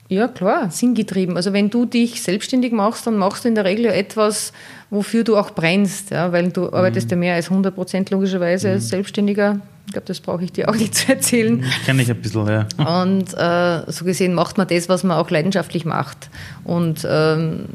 [0.08, 1.36] Ja, klar, sinngetrieben.
[1.36, 4.52] Also wenn du dich selbstständig machst, dann machst du in der Regel ja etwas,
[4.90, 6.74] wofür du auch brennst, ja, weil du mhm.
[6.74, 8.74] arbeitest ja mehr als 100 Prozent logischerweise mhm.
[8.74, 9.60] als Selbstständiger.
[9.86, 11.64] Ich glaube, das brauche ich dir auch nicht zu erzählen.
[11.84, 12.66] Kenne ich ein bisschen, ja.
[13.00, 16.28] Und äh, so gesehen macht man das, was man auch leidenschaftlich macht.
[16.64, 17.66] Und ähm,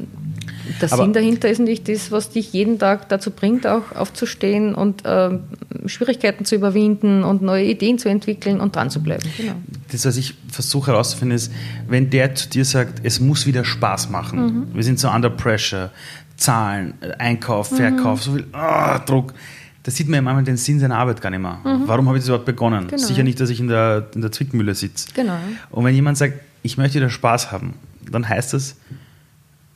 [0.80, 4.74] der Aber Sinn dahinter ist nicht das, was dich jeden Tag dazu bringt, auch aufzustehen
[4.74, 5.38] und äh,
[5.86, 9.28] Schwierigkeiten zu überwinden und neue Ideen zu entwickeln und dran zu bleiben.
[9.36, 9.54] Genau.
[9.90, 11.52] Das, was ich versuche herauszufinden, ist,
[11.88, 14.74] wenn der zu dir sagt, es muss wieder Spaß machen, mhm.
[14.74, 15.90] wir sind so under pressure,
[16.36, 18.30] Zahlen, Einkauf, Verkauf, mhm.
[18.30, 19.34] so viel oh, Druck,
[19.82, 21.58] da sieht man ja manchmal den Sinn seiner Arbeit gar nicht mehr.
[21.64, 21.82] Mhm.
[21.86, 22.86] Warum habe ich das überhaupt begonnen?
[22.88, 23.02] Genau.
[23.02, 25.08] Sicher nicht, dass ich in der, in der Zwickmühle sitze.
[25.14, 25.36] Genau.
[25.70, 27.74] Und wenn jemand sagt, ich möchte wieder Spaß haben,
[28.10, 28.76] dann heißt das,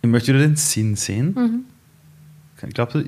[0.07, 1.35] ich möchte wieder den Sinn sehen.
[1.37, 1.65] Mhm.
[2.73, 3.05] Glaubst du,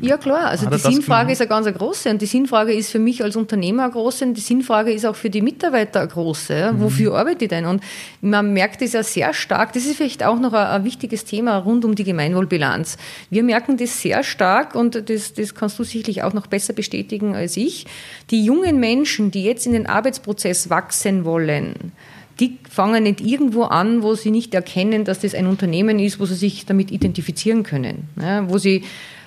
[0.00, 0.46] ja, klar.
[0.46, 2.08] Also die Sinnfrage ist eine ganz große.
[2.08, 4.24] Und die Sinnfrage ist für mich als Unternehmer eine große.
[4.24, 6.72] Und die Sinnfrage ist auch für die Mitarbeiter eine große.
[6.72, 6.80] Mhm.
[6.80, 7.66] Wofür arbeite ich denn?
[7.66, 7.82] Und
[8.22, 9.74] man merkt es ja sehr stark.
[9.74, 12.96] Das ist vielleicht auch noch ein, ein, wichtiges Thema rund um die Gemeinwohlbilanz.
[13.28, 17.34] Wir merken das sehr stark und das, das kannst du sicherlich auch noch besser bestätigen
[17.34, 17.86] als ich.
[18.30, 21.92] Die jungen Menschen, die jetzt in den Arbeitsprozess wachsen wollen,
[22.40, 26.26] die fangen nicht irgendwo an, wo sie nicht erkennen, dass das ein Unternehmen ist, wo
[26.26, 28.82] sie sich damit identifizieren können, ja, wo sie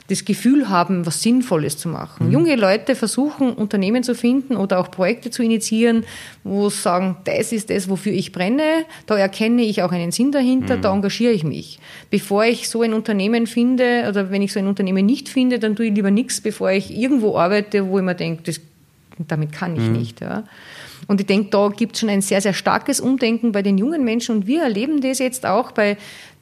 [0.09, 2.27] das Gefühl haben, was Sinnvolles zu machen.
[2.27, 2.33] Mhm.
[2.33, 6.03] Junge Leute versuchen, Unternehmen zu finden oder auch Projekte zu initiieren,
[6.43, 10.33] wo sie sagen, das ist das, wofür ich brenne, da erkenne ich auch einen Sinn
[10.33, 10.81] dahinter, mhm.
[10.81, 11.79] da engagiere ich mich.
[12.09, 15.75] Bevor ich so ein Unternehmen finde, oder wenn ich so ein Unternehmen nicht finde, dann
[15.75, 18.59] tue ich lieber nichts, bevor ich irgendwo arbeite, wo ich mir denke, das,
[19.17, 19.93] damit kann ich mhm.
[19.93, 20.19] nicht.
[20.19, 20.43] Ja.
[21.07, 24.03] Und ich denke, da gibt es schon ein sehr, sehr starkes Umdenken bei den jungen
[24.03, 24.37] Menschen.
[24.37, 25.97] Und wir erleben das jetzt auch bei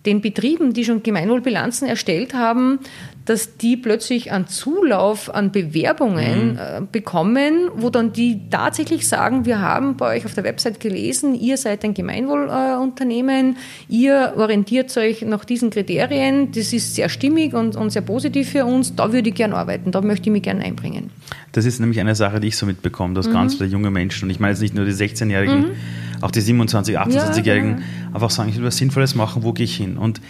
[0.06, 2.80] den Betrieben, die schon Gemeinwohlbilanzen erstellt haben,
[3.26, 6.58] dass die plötzlich einen Zulauf an Bewerbungen mhm.
[6.58, 11.36] Äh, bekommen, wo dann die tatsächlich sagen, wir haben bei euch auf der Website gelesen,
[11.36, 13.58] ihr seid ein Gemeinwohlunternehmen,
[13.88, 18.66] ihr orientiert euch nach diesen Kriterien, das ist sehr stimmig und, und sehr positiv für
[18.66, 21.12] uns, da würde ich gerne arbeiten, da möchte ich mich gerne einbringen.
[21.52, 23.34] Das ist nämlich eine Sache, die ich so mitbekomme, dass mhm.
[23.34, 25.72] ganz viele junge Menschen, und ich meine jetzt nicht nur die 16-Jährigen, mhm.
[26.22, 28.16] auch die 27-, 28-Jährigen, ja, genau.
[28.16, 29.98] einfach sagen, ich will was Sinnvolles machen, wo gehe ich hin?
[29.98, 30.22] Und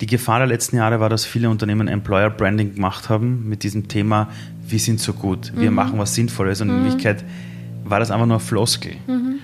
[0.00, 3.88] die Gefahr der letzten Jahre war, dass viele Unternehmen Employer Branding gemacht haben mit diesem
[3.88, 4.28] Thema,
[4.66, 5.76] wir sind so gut, wir mhm.
[5.76, 6.84] machen was Sinnvolles und in mhm.
[6.84, 7.24] Wirklichkeit
[7.84, 8.96] war das einfach nur Floskel.
[9.06, 9.36] Mhm.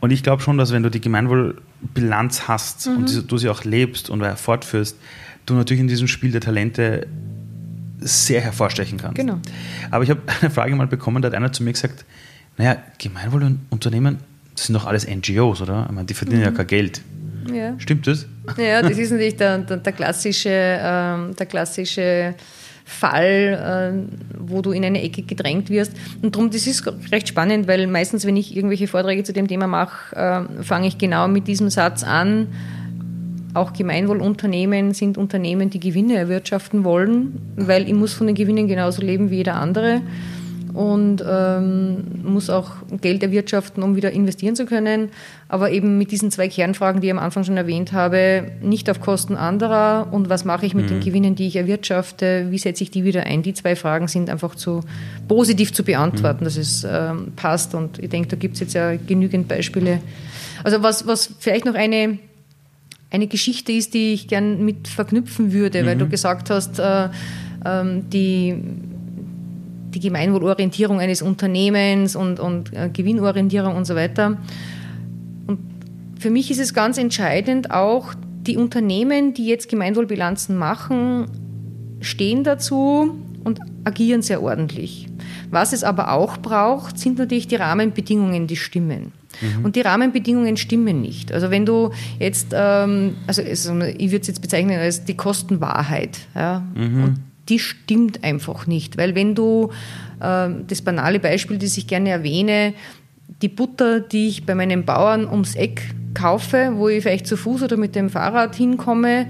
[0.00, 3.26] Und ich glaube schon, dass wenn du die Gemeinwohlbilanz hast und mhm.
[3.26, 4.96] du sie auch lebst und fortführst,
[5.46, 7.06] du natürlich in diesem Spiel der Talente
[7.98, 9.16] sehr hervorstechen kannst.
[9.16, 9.38] Genau.
[9.90, 12.04] Aber ich habe eine Frage mal bekommen, da hat einer zu mir gesagt,
[12.56, 14.18] naja, Gemeinwohlunternehmen,
[14.54, 15.86] das sind doch alles NGOs, oder?
[15.88, 16.56] Ich meine, die verdienen ja mhm.
[16.56, 17.02] kein Geld.
[17.52, 17.74] Ja.
[17.78, 18.26] Stimmt das?
[18.56, 22.34] Ja, das ist natürlich der, der, der klassische, ähm, der klassische
[22.84, 25.92] Fall, äh, wo du in eine Ecke gedrängt wirst.
[26.22, 29.66] Und darum, das ist recht spannend, weil meistens, wenn ich irgendwelche Vorträge zu dem Thema
[29.66, 32.48] mache, äh, fange ich genau mit diesem Satz an.
[33.54, 39.02] Auch Gemeinwohlunternehmen sind Unternehmen, die Gewinne erwirtschaften wollen, weil ich muss von den Gewinnen genauso
[39.02, 40.00] leben wie jeder andere
[40.74, 45.10] und ähm, muss auch Geld erwirtschaften, um wieder investieren zu können.
[45.48, 49.00] Aber eben mit diesen zwei Kernfragen, die ich am Anfang schon erwähnt habe, nicht auf
[49.00, 50.88] Kosten anderer und was mache ich mit mhm.
[50.88, 53.42] den Gewinnen, die ich erwirtschafte, wie setze ich die wieder ein?
[53.42, 54.82] Die zwei Fragen sind einfach zu
[55.26, 56.44] positiv zu beantworten, mhm.
[56.44, 57.74] dass es ähm, passt.
[57.74, 60.00] Und ich denke, da gibt es jetzt ja genügend Beispiele.
[60.64, 62.18] Also was, was vielleicht noch eine,
[63.10, 65.86] eine Geschichte ist, die ich gern mit verknüpfen würde, mhm.
[65.86, 67.08] weil du gesagt hast, äh,
[67.64, 68.56] ähm, die
[69.98, 74.38] die Gemeinwohlorientierung eines Unternehmens und, und äh, Gewinnorientierung und so weiter.
[75.46, 75.58] Und
[76.18, 81.26] für mich ist es ganz entscheidend auch, die Unternehmen, die jetzt Gemeinwohlbilanzen machen,
[82.00, 85.08] stehen dazu und agieren sehr ordentlich.
[85.50, 89.12] Was es aber auch braucht, sind natürlich die Rahmenbedingungen, die stimmen.
[89.40, 89.64] Mhm.
[89.64, 91.32] Und die Rahmenbedingungen stimmen nicht.
[91.32, 96.18] Also wenn du jetzt, ähm, also ich würde es jetzt bezeichnen als die Kostenwahrheit.
[96.34, 96.62] Ja?
[96.74, 97.04] Mhm.
[97.04, 98.96] Und die stimmt einfach nicht.
[98.96, 99.70] Weil wenn du,
[100.20, 102.74] äh, das banale Beispiel, das ich gerne erwähne,
[103.42, 107.62] die Butter, die ich bei meinem Bauern ums Eck kaufe, wo ich vielleicht zu Fuß
[107.62, 109.26] oder mit dem Fahrrad hinkomme,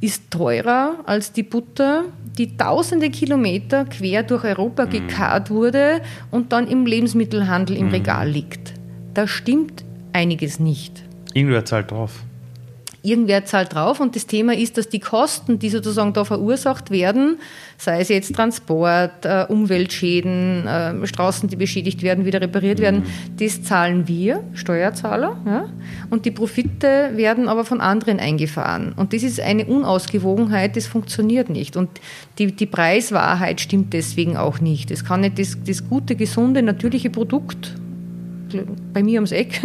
[0.00, 2.04] ist teurer als die Butter,
[2.38, 4.90] die tausende Kilometer quer durch Europa mhm.
[4.90, 7.92] gekarrt wurde und dann im Lebensmittelhandel im mhm.
[7.92, 8.74] Regal liegt.
[9.12, 11.02] Da stimmt einiges nicht.
[11.34, 12.22] Irgendwer zahlt drauf.
[13.02, 17.38] Irgendwer zahlt drauf und das Thema ist, dass die Kosten, die sozusagen da verursacht werden,
[17.78, 22.82] sei es jetzt Transport, äh, Umweltschäden, äh, Straßen, die beschädigt werden, wieder repariert mhm.
[22.82, 23.02] werden,
[23.38, 25.68] das zahlen wir, Steuerzahler, ja?
[26.10, 28.92] und die Profite werden aber von anderen eingefahren.
[28.94, 31.76] Und das ist eine Unausgewogenheit, das funktioniert nicht.
[31.76, 31.88] Und
[32.38, 34.90] die, die Preiswahrheit stimmt deswegen auch nicht.
[34.90, 37.74] Es kann nicht das, das gute, gesunde, natürliche Produkt
[38.92, 39.60] bei mir ums Eck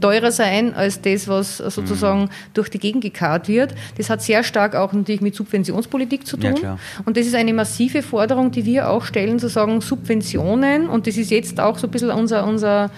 [0.00, 2.28] teurer sein als das, was sozusagen mhm.
[2.54, 3.74] durch die Gegend gekarrt wird.
[3.96, 6.54] Das hat sehr stark auch natürlich mit Subventionspolitik zu tun.
[6.62, 11.06] Ja, und das ist eine massive Forderung, die wir auch stellen, zu sagen, Subventionen, und
[11.06, 12.90] das ist jetzt auch so ein bisschen unser, unser,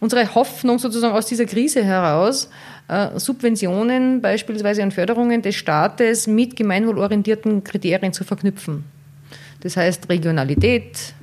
[0.00, 2.50] unsere Hoffnung sozusagen aus dieser Krise heraus,
[2.88, 8.84] äh, Subventionen beispielsweise an Förderungen des Staates mit gemeinwohlorientierten Kriterien zu verknüpfen.
[9.60, 11.14] Das heißt Regionalität,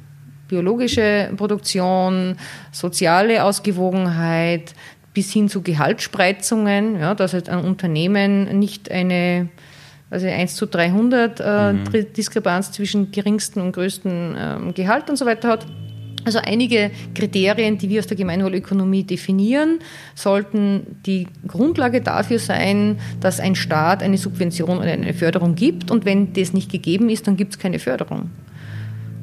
[0.48, 2.38] biologische Produktion,
[2.72, 4.74] soziale Ausgewogenheit
[5.14, 9.50] bis hin zu Gehaltsspreizungen, ja, dass ein Unternehmen nicht eine
[10.10, 12.14] also 1 zu 300 äh, mhm.
[12.16, 15.66] Diskrepanz zwischen geringsten und größten ähm, Gehalt und so weiter hat.
[16.24, 19.80] Also einige Kriterien, die wir aus der Gemeinwohlökonomie definieren,
[20.14, 25.90] sollten die Grundlage dafür sein, dass ein Staat eine Subvention oder eine Förderung gibt.
[25.90, 28.30] Und wenn das nicht gegeben ist, dann gibt es keine Förderung.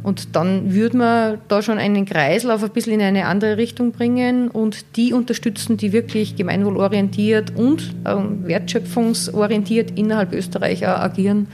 [0.05, 4.49] Und dann würde man da schon einen Kreislauf ein bisschen in eine andere Richtung bringen
[4.49, 11.49] und die unterstützen, die wirklich gemeinwohlorientiert und ähm, wertschöpfungsorientiert innerhalb Österreich agieren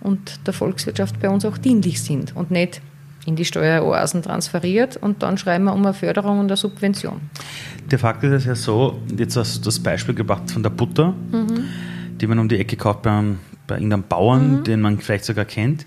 [0.00, 2.80] und der Volkswirtschaft bei uns auch dienlich sind und nicht
[3.26, 7.20] in die Steueroasen transferiert und dann schreiben wir um eine Förderung und eine Subvention.
[7.92, 11.14] De facto ist es ja so, jetzt hast du das Beispiel gebracht von der Butter,
[11.30, 11.64] mhm.
[12.18, 14.64] die man um die Ecke kauft bei, einem, bei irgendeinem Bauern, mhm.
[14.64, 15.84] den man vielleicht sogar kennt.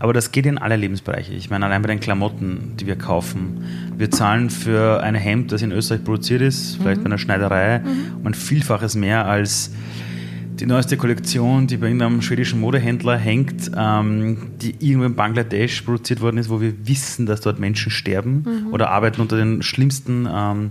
[0.00, 1.34] Aber das geht in alle Lebensbereiche.
[1.34, 3.64] Ich meine, allein bei den Klamotten, die wir kaufen.
[3.96, 7.04] Wir zahlen für ein Hemd, das in Österreich produziert ist, vielleicht mhm.
[7.04, 8.16] bei einer Schneiderei, mhm.
[8.18, 9.72] um ein Vielfaches mehr als
[10.54, 16.22] die neueste Kollektion, die bei irgendeinem schwedischen Modehändler hängt, ähm, die irgendwo in Bangladesch produziert
[16.22, 18.72] worden ist, wo wir wissen, dass dort Menschen sterben mhm.
[18.72, 20.70] oder arbeiten unter den schlimmsten ähm,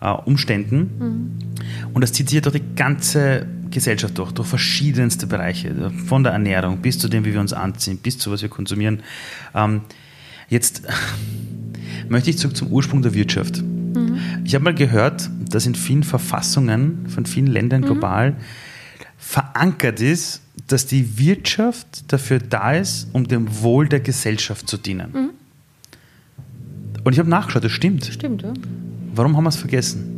[0.00, 0.78] äh, Umständen.
[0.98, 1.92] Mhm.
[1.92, 6.32] Und das zieht sich ja durch die ganze Gesellschaft durch, durch verschiedenste Bereiche, von der
[6.32, 9.02] Ernährung bis zu dem, wie wir uns anziehen, bis zu was wir konsumieren.
[9.54, 9.82] Ähm,
[10.48, 10.82] jetzt
[12.08, 13.62] möchte ich zurück zum Ursprung der Wirtschaft.
[13.62, 14.18] Mhm.
[14.44, 17.86] Ich habe mal gehört, dass in vielen Verfassungen von vielen Ländern mhm.
[17.86, 18.36] global
[19.18, 25.12] verankert ist, dass die Wirtschaft dafür da ist, um dem Wohl der Gesellschaft zu dienen.
[25.12, 25.30] Mhm.
[27.04, 28.04] Und ich habe nachgeschaut, das stimmt.
[28.06, 28.52] Stimmt, ja.
[29.14, 30.12] Warum haben wir es vergessen?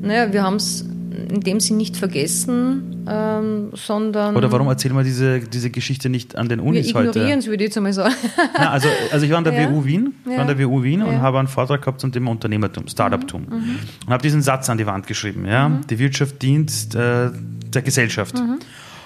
[0.00, 4.36] Naja, wir haben es in dem Sinn nicht vergessen, ähm, sondern.
[4.36, 7.10] Oder warum erzählen wir diese, diese Geschichte nicht an den Unis wir heute?
[7.10, 8.14] ignorieren würde ich jetzt einmal sagen.
[8.58, 9.70] Na, also, also ich war an der ja.
[9.70, 10.32] WU Wien, ja.
[10.32, 11.06] war an der WU Wien ja.
[11.06, 13.42] und habe einen Vortrag gehabt zum Thema Unternehmertum, Startuptum.
[13.42, 13.54] Mhm.
[13.54, 13.78] Mhm.
[14.06, 15.46] Und habe diesen Satz an die Wand geschrieben.
[15.46, 15.68] Ja?
[15.68, 15.86] Mhm.
[15.88, 18.36] Die Wirtschaft dient äh, der Gesellschaft.
[18.36, 18.58] Mhm.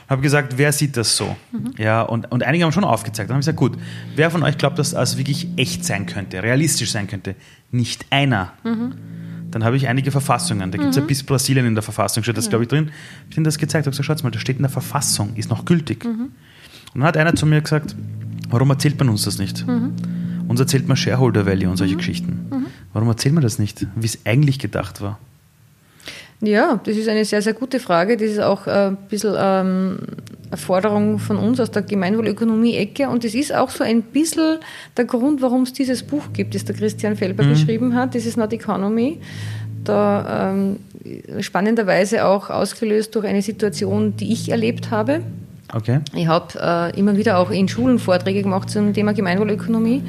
[0.08, 1.36] Habe gesagt, wer sieht das so?
[1.52, 1.72] Mhm.
[1.76, 3.28] Ja, und, und einige haben schon aufgezeigt.
[3.28, 3.78] Dann habe ich gesagt, gut,
[4.16, 7.34] wer von euch glaubt, dass das wirklich echt sein könnte, realistisch sein könnte?
[7.70, 8.52] Nicht einer.
[8.64, 9.17] Mhm
[9.50, 10.70] dann habe ich einige Verfassungen.
[10.70, 11.02] Da gibt es mhm.
[11.02, 12.50] ja bis Brasilien in der Verfassung, steht das, ja.
[12.50, 12.90] glaube ich, drin.
[13.30, 15.64] Ich habe das gezeigt, habe gesagt, schaut mal, da steht in der Verfassung, ist noch
[15.64, 16.04] gültig.
[16.04, 16.30] Mhm.
[16.94, 17.94] Und dann hat einer zu mir gesagt,
[18.48, 19.66] warum erzählt man uns das nicht?
[19.66, 19.94] Mhm.
[20.48, 21.98] Uns erzählt man Shareholder Value und solche mhm.
[21.98, 22.46] Geschichten.
[22.50, 22.66] Mhm.
[22.92, 25.18] Warum erzählt man das nicht, wie es eigentlich gedacht war?
[26.40, 28.16] Ja, das ist eine sehr, sehr gute Frage.
[28.16, 29.98] Das ist auch äh, ein bisschen ähm,
[30.54, 33.08] Forderung von uns aus der Gemeinwohlökonomie-Ecke.
[33.08, 34.58] Und das ist auch so ein bisschen
[34.96, 37.50] der Grund, warum es dieses Buch gibt, das der Christian Felber mhm.
[37.50, 38.14] geschrieben hat.
[38.14, 39.20] Das ist Not Economy.
[39.84, 40.76] Da ähm,
[41.40, 45.20] spannenderweise auch ausgelöst durch eine Situation, die ich erlebt habe.
[45.72, 46.00] Okay.
[46.14, 50.02] Ich habe äh, immer wieder auch in Schulen Vorträge gemacht zum Thema Gemeinwohlökonomie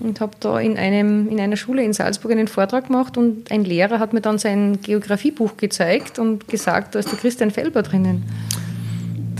[0.00, 3.64] und habe da in, einem, in einer Schule in Salzburg einen Vortrag gemacht und ein
[3.64, 8.24] Lehrer hat mir dann sein Geografiebuch gezeigt und gesagt, da ist der Christian Felber drinnen.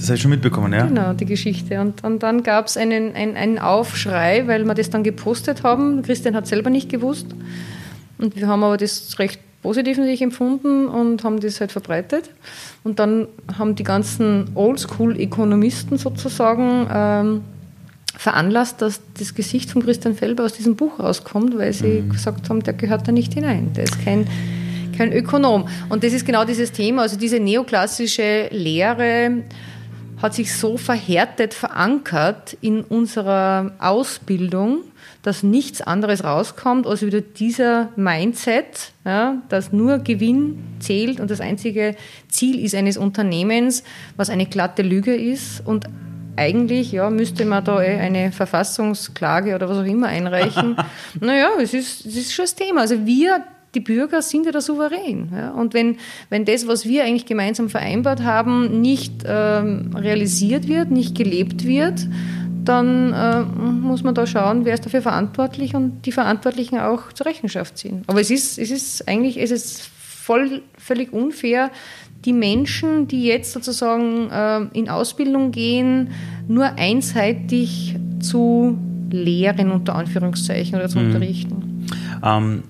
[0.01, 0.87] Das habe ich schon mitbekommen, ja?
[0.87, 1.79] Genau, die Geschichte.
[1.79, 6.01] Und, und dann gab es einen, einen, einen Aufschrei, weil wir das dann gepostet haben.
[6.01, 7.27] Christian hat selber nicht gewusst.
[8.17, 12.31] Und wir haben aber das recht positiv natürlich empfunden und haben das halt verbreitet.
[12.83, 17.41] Und dann haben die ganzen Oldschool-Ökonomisten sozusagen ähm,
[18.17, 22.09] veranlasst, dass das Gesicht von Christian Felber aus diesem Buch rauskommt, weil sie mhm.
[22.09, 23.75] gesagt haben, der gehört da nicht hinein.
[23.75, 24.27] Der ist kein,
[24.97, 25.69] kein Ökonom.
[25.91, 27.03] Und das ist genau dieses Thema.
[27.03, 29.43] Also diese neoklassische Lehre
[30.23, 34.83] hat sich so verhärtet, verankert in unserer Ausbildung,
[35.23, 41.41] dass nichts anderes rauskommt als wieder dieser Mindset, ja, dass nur Gewinn zählt und das
[41.41, 41.97] einzige
[42.29, 43.83] Ziel ist eines Unternehmens,
[44.17, 45.87] was eine glatte Lüge ist und
[46.37, 50.77] eigentlich ja, müsste man da eh eine Verfassungsklage oder was auch immer einreichen.
[51.21, 52.81] naja, es ist, es ist schon das Thema.
[52.81, 55.31] Also wir die Bürger sind ja der Souverän.
[55.33, 55.51] Ja?
[55.51, 61.17] Und wenn, wenn das, was wir eigentlich gemeinsam vereinbart haben, nicht ähm, realisiert wird, nicht
[61.17, 62.07] gelebt wird,
[62.65, 67.27] dann äh, muss man da schauen, wer ist dafür verantwortlich und die Verantwortlichen auch zur
[67.27, 68.03] Rechenschaft ziehen.
[68.07, 71.71] Aber es ist, es ist eigentlich es ist voll, völlig unfair,
[72.25, 76.11] die Menschen, die jetzt sozusagen äh, in Ausbildung gehen,
[76.49, 78.79] nur einseitig zu
[79.11, 81.07] lehren, unter Anführungszeichen, oder zu mhm.
[81.07, 81.87] unterrichten.
[82.23, 82.63] Ähm,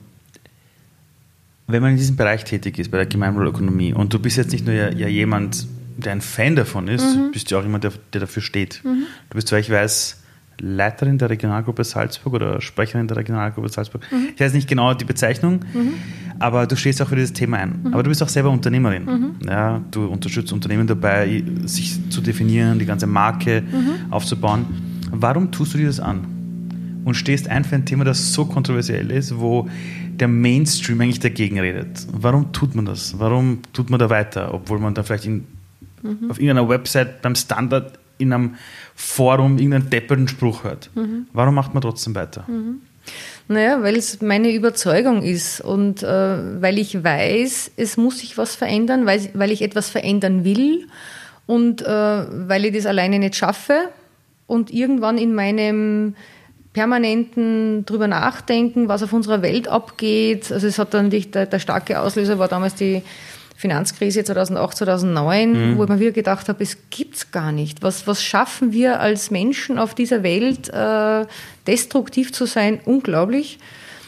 [1.72, 4.66] wenn man in diesem Bereich tätig ist, bei der Gemeinwohlökonomie, und du bist jetzt nicht
[4.66, 7.32] nur ja, ja jemand, der ein Fan davon ist, mhm.
[7.32, 8.80] bist du auch jemand, der, der dafür steht.
[8.84, 9.04] Mhm.
[9.28, 10.20] Du bist, weil ich weiß,
[10.60, 14.02] Leiterin der Regionalgruppe Salzburg oder Sprecherin der Regionalgruppe Salzburg.
[14.10, 14.28] Mhm.
[14.34, 15.94] Ich weiß nicht genau die Bezeichnung, mhm.
[16.38, 17.80] aber du stehst auch für dieses Thema ein.
[17.82, 17.94] Mhm.
[17.94, 19.04] Aber du bist auch selber Unternehmerin.
[19.04, 19.48] Mhm.
[19.48, 24.12] Ja, du unterstützt Unternehmen dabei, sich zu definieren, die ganze Marke mhm.
[24.12, 24.66] aufzubauen.
[25.10, 26.26] Warum tust du dir das an?
[27.04, 29.68] Und stehst ein für ein Thema, das so kontroversiell ist, wo
[30.20, 32.06] der Mainstream eigentlich dagegen redet.
[32.12, 33.18] Warum tut man das?
[33.18, 35.46] Warum tut man da weiter, obwohl man da vielleicht in,
[36.02, 36.30] mhm.
[36.30, 38.56] auf irgendeiner Website beim Standard in einem
[38.94, 40.90] Forum irgendeinen depperten Spruch hört.
[40.94, 41.26] Mhm.
[41.32, 42.44] Warum macht man trotzdem weiter?
[42.46, 42.82] Mhm.
[43.48, 46.06] Naja, weil es meine Überzeugung ist und äh,
[46.62, 50.86] weil ich weiß, es muss sich was verändern, weil, weil ich etwas verändern will
[51.46, 53.88] und äh, weil ich das alleine nicht schaffe
[54.46, 56.14] und irgendwann in meinem
[56.72, 60.52] permanenten drüber nachdenken, was auf unserer Welt abgeht.
[60.52, 63.02] Also es hat dann die, der, der starke Auslöser war damals die
[63.56, 65.76] Finanzkrise 2008, 2009, mhm.
[65.76, 67.82] wo ich mir wieder gedacht habe, es gibt's gar nicht.
[67.82, 71.26] Was, was schaffen wir als Menschen auf dieser Welt, äh,
[71.66, 72.80] destruktiv zu sein?
[72.84, 73.58] Unglaublich.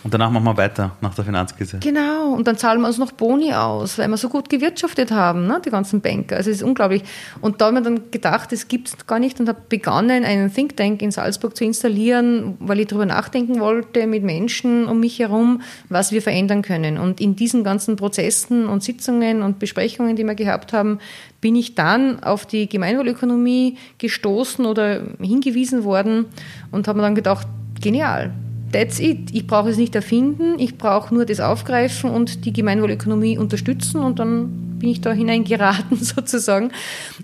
[0.04, 1.78] Und danach machen wir weiter, nach der Finanzkrise.
[1.78, 5.46] Genau, und dann zahlen wir uns noch Boni aus, weil wir so gut gewirtschaftet haben,
[5.46, 6.36] ne, die ganzen Banker.
[6.36, 7.02] Also es ist unglaublich.
[7.40, 10.24] Und da habe ich mir dann gedacht, das gibt es gar nicht und habe begonnen,
[10.24, 14.98] einen Think Tank in Salzburg zu installieren, weil ich darüber nachdenken wollte mit Menschen um
[14.98, 16.98] mich herum, was wir verändern können.
[16.98, 20.98] Und in diesen ganzen Prozessen und Sitzungen und Besprechungen, die wir gehabt haben,
[21.40, 26.26] bin ich dann auf die Gemeinwohlökonomie gestoßen oder hingewiesen worden
[26.72, 27.46] und habe mir dann gedacht,
[27.80, 28.32] genial,
[28.72, 29.34] That's it.
[29.34, 34.18] Ich brauche es nicht erfinden, ich brauche nur das aufgreifen und die Gemeinwohlökonomie unterstützen und
[34.18, 36.72] dann bin ich da hineingeraten sozusagen.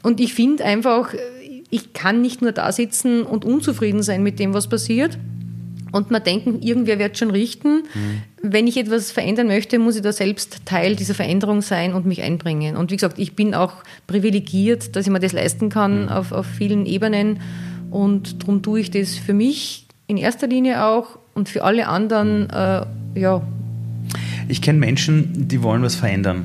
[0.02, 1.14] Und ich finde einfach,
[1.70, 5.18] ich kann nicht nur da sitzen und unzufrieden sein mit dem, was passiert.
[5.90, 7.84] Und man denken, irgendwer wird schon richten.
[7.94, 8.22] Mhm.
[8.42, 12.22] Wenn ich etwas verändern möchte, muss ich da selbst Teil dieser Veränderung sein und mich
[12.22, 12.76] einbringen.
[12.76, 13.72] Und wie gesagt, ich bin auch
[14.06, 16.08] privilegiert, dass ich mir das leisten kann mhm.
[16.08, 17.40] auf, auf vielen Ebenen.
[17.90, 22.50] Und darum tue ich das für mich in erster Linie auch und für alle anderen,
[22.50, 23.40] äh, ja.
[24.48, 26.44] Ich kenne Menschen, die wollen was verändern.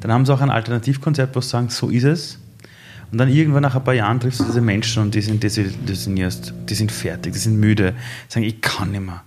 [0.00, 2.38] Dann haben sie auch ein Alternativkonzept, wo sie sagen, so ist es.
[3.12, 6.54] Und dann irgendwann nach ein paar Jahren triffst du diese Menschen und die sind desillusioniert,
[6.68, 7.94] die sind fertig, die sind müde,
[8.28, 9.22] die sagen, ich kann nicht mehr.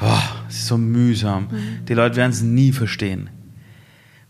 [0.00, 1.48] Boah, es ist so mühsam.
[1.50, 1.86] Mhm.
[1.86, 3.30] Die Leute werden es nie verstehen.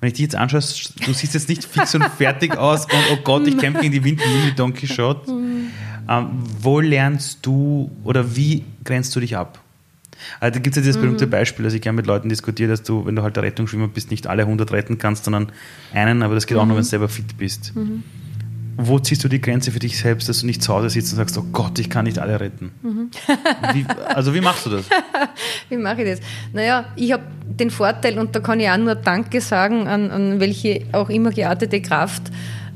[0.01, 3.19] Wenn ich dich jetzt anschaue, du siehst jetzt nicht fix und fertig aus und oh
[3.25, 5.31] Gott, ich kämpfe gegen die Windmühle mit Don Quixote.
[5.31, 5.71] Mhm.
[6.09, 6.29] Ähm,
[6.61, 9.61] wo lernst du oder wie grenzt du dich ab?
[10.41, 11.31] Also da gibt es ja dieses berühmte mhm.
[11.31, 14.11] Beispiel, also ich gerne mit Leuten diskutiere, dass du, wenn du halt der Rettungsschwimmer bist,
[14.11, 15.53] nicht alle 100 retten kannst, sondern
[15.93, 16.63] einen, aber das geht mhm.
[16.63, 17.75] auch nur, wenn du selber fit bist.
[17.75, 18.03] Mhm.
[18.79, 21.17] Wo ziehst du die Grenze für dich selbst, dass du nicht zu Hause sitzt und
[21.17, 22.73] sagst, oh Gott, ich kann nicht alle retten?
[22.83, 23.11] Mhm.
[23.73, 24.85] Wie, also wie machst du das?
[25.71, 26.21] wie mache ich das?
[26.53, 30.41] Naja, ich habe den Vorteil, und da kann ich auch nur Danke sagen an, an
[30.41, 32.25] welche auch immer geartete Kraft,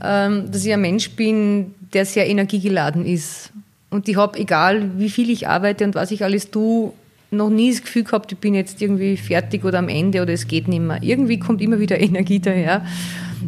[0.03, 3.53] ähm, dass ich ein Mensch bin, der sehr energiegeladen ist.
[3.91, 6.93] Und ich habe, egal wie viel ich arbeite und was ich alles tue,
[7.31, 10.49] noch nie das Gefühl gehabt, ich bin jetzt irgendwie fertig oder am Ende oder es
[10.49, 11.03] geht nicht mehr.
[11.03, 12.85] Irgendwie kommt immer wieder Energie daher.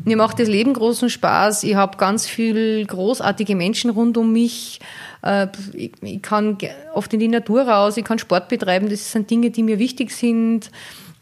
[0.04, 1.64] Mir macht das Leben großen Spaß.
[1.64, 4.80] Ich habe ganz viel großartige Menschen rund um mich.
[5.22, 6.58] Äh, ich kann
[6.94, 8.88] oft in die Natur raus, ich kann Sport betreiben.
[8.88, 10.70] Das sind Dinge, die mir wichtig sind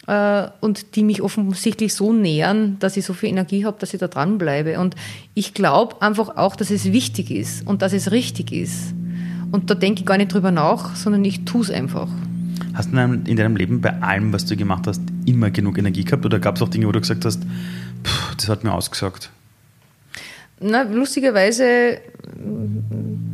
[0.07, 4.01] äh, und die mich offensichtlich so nähern, dass ich so viel Energie habe, dass ich
[4.01, 4.79] da dranbleibe.
[4.79, 4.95] Und
[5.35, 8.95] ich glaube einfach auch, dass es wichtig ist und dass es richtig ist.
[9.51, 12.09] Und da denke ich gar nicht drüber nach, sondern ich tue es einfach.
[12.75, 16.25] Hast du in deinem Leben bei allem, was du gemacht hast, immer genug Energie gehabt
[16.25, 17.43] oder gab es auch Dinge, wo du gesagt hast,
[18.37, 19.31] das hat mir ausgesagt?
[20.61, 22.01] Na, lustigerweise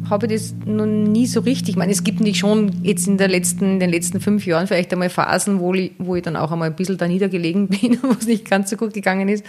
[0.08, 1.70] habe ich das noch nie so richtig.
[1.70, 4.68] Ich meine, es gibt nicht schon jetzt in, der letzten, in den letzten fünf Jahren
[4.68, 7.98] vielleicht einmal Phasen, wo ich, wo ich dann auch einmal ein bisschen da niedergelegen bin,
[8.02, 9.44] wo es nicht ganz so gut gegangen ist.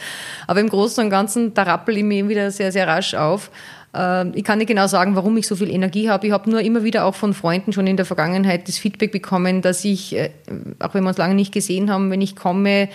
[0.47, 3.51] Aber im Großen und Ganzen, da rappel ich mir wieder sehr, sehr rasch auf.
[3.93, 6.27] Ähm, ich kann nicht genau sagen, warum ich so viel Energie habe.
[6.27, 9.61] Ich habe nur immer wieder auch von Freunden schon in der Vergangenheit das Feedback bekommen,
[9.61, 10.29] dass ich, äh,
[10.79, 12.89] auch wenn wir uns lange nicht gesehen haben, wenn ich komme,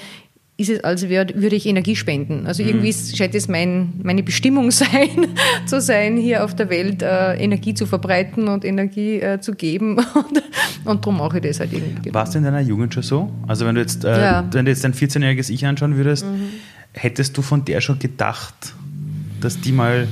[0.58, 2.46] ist es, als würde ich Energie spenden.
[2.46, 3.16] Also irgendwie mhm.
[3.16, 5.28] scheint es mein, meine Bestimmung sein,
[5.66, 9.98] zu sein, hier auf der Welt äh, Energie zu verbreiten und Energie äh, zu geben.
[10.14, 10.42] Und,
[10.84, 12.12] und darum mache ich das halt irgendwie.
[12.12, 13.30] Warst du in deiner Jugend schon so?
[13.46, 14.48] Also wenn du jetzt, äh, ja.
[14.50, 16.48] wenn du jetzt dein 14-jähriges Ich anschauen würdest, mhm.
[16.92, 18.74] hättest du von der schon gedacht,
[19.40, 20.08] dass die mal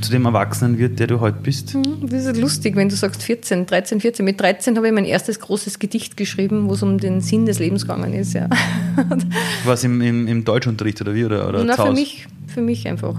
[0.00, 1.74] zu dem Erwachsenen wird, der du heute bist?
[1.74, 4.24] Mhm, das ist lustig, wenn du sagst 14, 13, 14.
[4.24, 7.58] Mit 13 habe ich mein erstes großes Gedicht geschrieben, wo es um den Sinn des
[7.58, 8.34] Lebens gegangen ist.
[8.34, 8.48] Ja.
[9.64, 11.24] Was im, im, im Deutschunterricht oder wie?
[11.24, 13.18] Oder, oder Na, für mich, für mich einfach.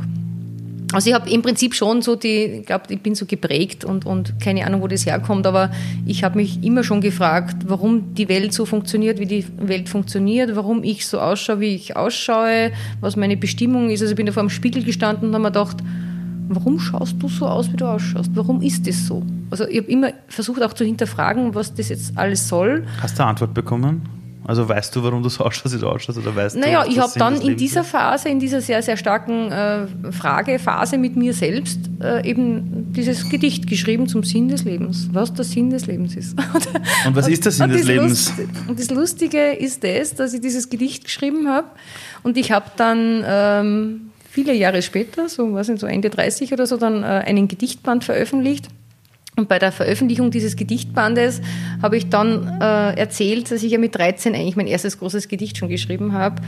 [0.94, 4.06] Also ich habe im Prinzip schon so die, ich glaube, ich bin so geprägt und,
[4.06, 5.70] und keine Ahnung, wo das herkommt, aber
[6.06, 10.56] ich habe mich immer schon gefragt, warum die Welt so funktioniert, wie die Welt funktioniert,
[10.56, 12.72] warum ich so ausschaue, wie ich ausschaue,
[13.02, 14.02] was meine Bestimmung ist.
[14.02, 15.78] Also ich bin da vor dem Spiegel gestanden und habe mir gedacht,
[16.50, 18.32] warum schaust du so aus, wie du ausschaust?
[18.34, 19.24] Warum ist das so?
[19.50, 22.86] Also ich habe immer versucht auch zu hinterfragen, was das jetzt alles soll.
[23.02, 24.02] Hast du eine Antwort bekommen?
[24.48, 26.18] Also weißt du, warum du so ausschaust, wie du ausschaust?
[26.18, 29.52] Oder weißt naja, du, ich habe dann in dieser Phase, in dieser sehr, sehr starken
[29.52, 35.34] äh, Fragephase mit mir selbst äh, eben dieses Gedicht geschrieben zum Sinn des Lebens, was
[35.34, 36.40] der Sinn des Lebens ist.
[37.06, 38.32] und was ist der Sinn des Lebens?
[38.38, 41.68] Lust, und das Lustige ist das, dass ich dieses Gedicht geschrieben habe
[42.24, 43.24] und ich habe dann...
[43.26, 44.02] Ähm,
[44.38, 48.68] viele Jahre später, so, was so Ende 30 oder so, dann äh, einen Gedichtband veröffentlicht.
[49.36, 51.42] Und bei der Veröffentlichung dieses Gedichtbandes
[51.82, 55.58] habe ich dann äh, erzählt, dass ich ja mit 13 eigentlich mein erstes großes Gedicht
[55.58, 56.44] schon geschrieben habe.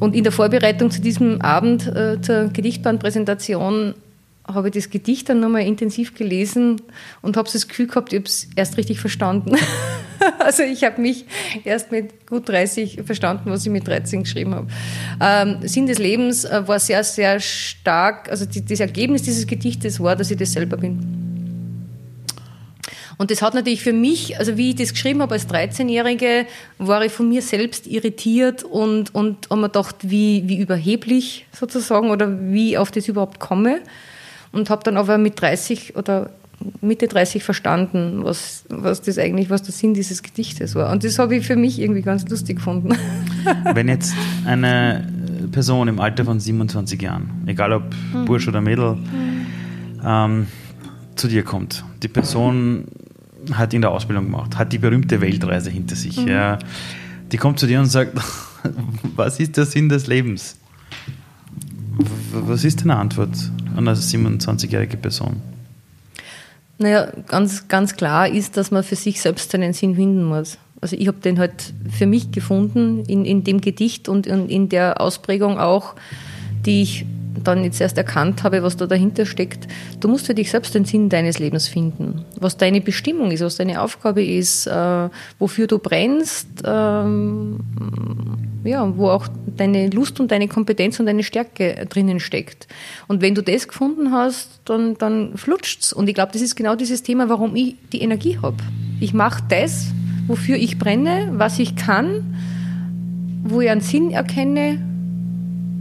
[0.00, 3.94] Und in der Vorbereitung zu diesem Abend äh, zur Gedichtbandpräsentation
[4.46, 6.82] habe ich das Gedicht dann nochmal intensiv gelesen
[7.22, 9.56] und habe das Gefühl gehabt, ich habe es erst richtig verstanden.
[10.38, 11.24] also ich habe mich
[11.64, 14.68] erst mit gut 30 verstanden, was ich mit 13 geschrieben habe.
[15.20, 19.98] Ähm, Sinn des Lebens äh, war sehr, sehr stark, also die, das Ergebnis dieses Gedichtes
[20.00, 21.24] war, dass ich das selber bin.
[23.16, 26.46] Und das hat natürlich für mich, also wie ich das geschrieben habe als 13-Jährige,
[26.78, 32.10] war ich von mir selbst irritiert und, und habe mir gedacht, wie, wie überheblich sozusagen
[32.10, 33.80] oder wie ich auf das überhaupt komme
[34.54, 36.30] und habe dann aber mit 30 oder
[36.80, 40.90] Mitte 30 verstanden, was, was das eigentlich, was der Sinn dieses Gedichtes war.
[40.92, 42.90] Und das habe ich für mich irgendwie ganz lustig gefunden.
[43.74, 44.14] Wenn jetzt
[44.46, 45.06] eine
[45.52, 47.82] Person im Alter von 27 Jahren, egal ob
[48.12, 48.24] mhm.
[48.24, 49.46] Bursch oder Mädel, mhm.
[50.04, 50.46] ähm,
[51.16, 52.86] zu dir kommt, die Person
[53.52, 56.28] hat in der Ausbildung gemacht, hat die berühmte Weltreise hinter sich, mhm.
[56.28, 56.58] ja,
[57.30, 58.16] die kommt zu dir und sagt,
[59.16, 60.56] was ist der Sinn des Lebens?
[62.32, 63.30] Was ist deine Antwort
[63.76, 65.40] an eine 27-jährige Person?
[66.78, 70.58] Naja, ganz, ganz klar ist, dass man für sich selbst einen Sinn finden muss.
[70.80, 74.68] Also ich habe den halt für mich gefunden in, in dem Gedicht und in, in
[74.68, 75.94] der Ausprägung auch,
[76.66, 77.06] die ich
[77.42, 79.66] dann jetzt erst erkannt habe, was da dahinter steckt.
[80.00, 83.56] Du musst für dich selbst den Sinn deines Lebens finden, was deine Bestimmung ist, was
[83.56, 87.60] deine Aufgabe ist, äh, wofür du brennst, ähm,
[88.64, 92.66] ja, wo auch deine Lust und deine Kompetenz und deine Stärke drinnen steckt.
[93.06, 95.92] Und wenn du das gefunden hast, dann, dann flutscht's.
[95.92, 98.56] Und ich glaube, das ist genau dieses Thema, warum ich die Energie habe.
[99.00, 99.92] Ich mache das,
[100.26, 102.36] wofür ich brenne, was ich kann,
[103.44, 104.78] wo ich einen Sinn erkenne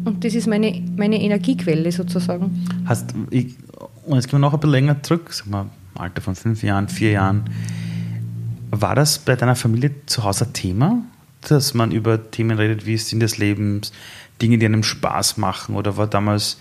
[0.05, 2.65] und das ist meine, meine Energiequelle sozusagen.
[2.85, 3.55] Hast, ich,
[4.05, 5.61] und jetzt gehen wir noch ein bisschen länger zurück, sag mal,
[5.95, 7.45] im Alter von fünf Jahren, vier Jahren.
[8.71, 11.03] War das bei deiner Familie zu Hause ein Thema,
[11.51, 13.91] dass man über Themen redet wie Sinn des Lebens,
[14.41, 15.75] Dinge, die einem Spaß machen?
[15.75, 16.57] Oder war damals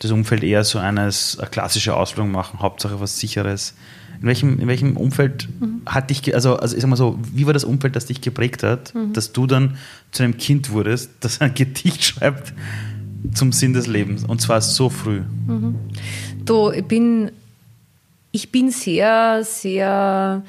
[0.00, 3.74] das Umfeld eher so eines, eine klassische Ausbildung machen, Hauptsache was Sicheres?
[4.20, 5.82] In welchem, in welchem Umfeld mhm.
[5.86, 8.62] hat dich, also, also ich sag mal so, wie war das Umfeld, das dich geprägt
[8.62, 9.12] hat, mhm.
[9.12, 9.78] dass du dann
[10.10, 12.52] zu einem Kind wurdest, das ein Gedicht schreibt
[13.34, 15.20] zum Sinn des Lebens und zwar so früh?
[15.46, 15.76] Mhm.
[16.44, 17.30] Du, ich bin,
[18.32, 20.42] ich bin sehr, sehr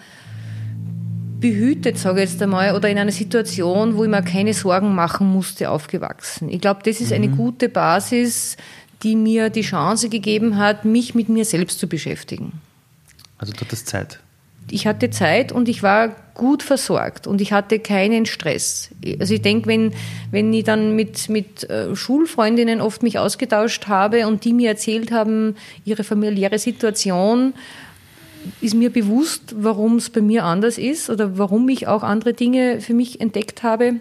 [1.39, 5.27] behütet, sage ich jetzt einmal, oder in einer Situation, wo ich mir keine Sorgen machen
[5.27, 6.49] musste, aufgewachsen.
[6.49, 7.37] Ich glaube, das ist eine mhm.
[7.37, 8.57] gute Basis,
[9.03, 12.53] die mir die Chance gegeben hat, mich mit mir selbst zu beschäftigen.
[13.37, 14.19] Also du hattest Zeit?
[14.71, 18.89] Ich hatte Zeit und ich war gut versorgt und ich hatte keinen Stress.
[19.19, 19.93] Also ich denke, wenn,
[20.31, 25.11] wenn ich dann mit, mit äh, Schulfreundinnen oft mich ausgetauscht habe und die mir erzählt
[25.11, 27.53] haben, ihre familiäre Situation,
[28.61, 32.81] ist mir bewusst, warum es bei mir anders ist oder warum ich auch andere Dinge
[32.81, 33.95] für mich entdeckt habe,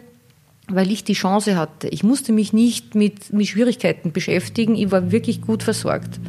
[0.68, 1.88] weil ich die Chance hatte.
[1.88, 6.20] Ich musste mich nicht mit, mit Schwierigkeiten beschäftigen, ich war wirklich gut versorgt.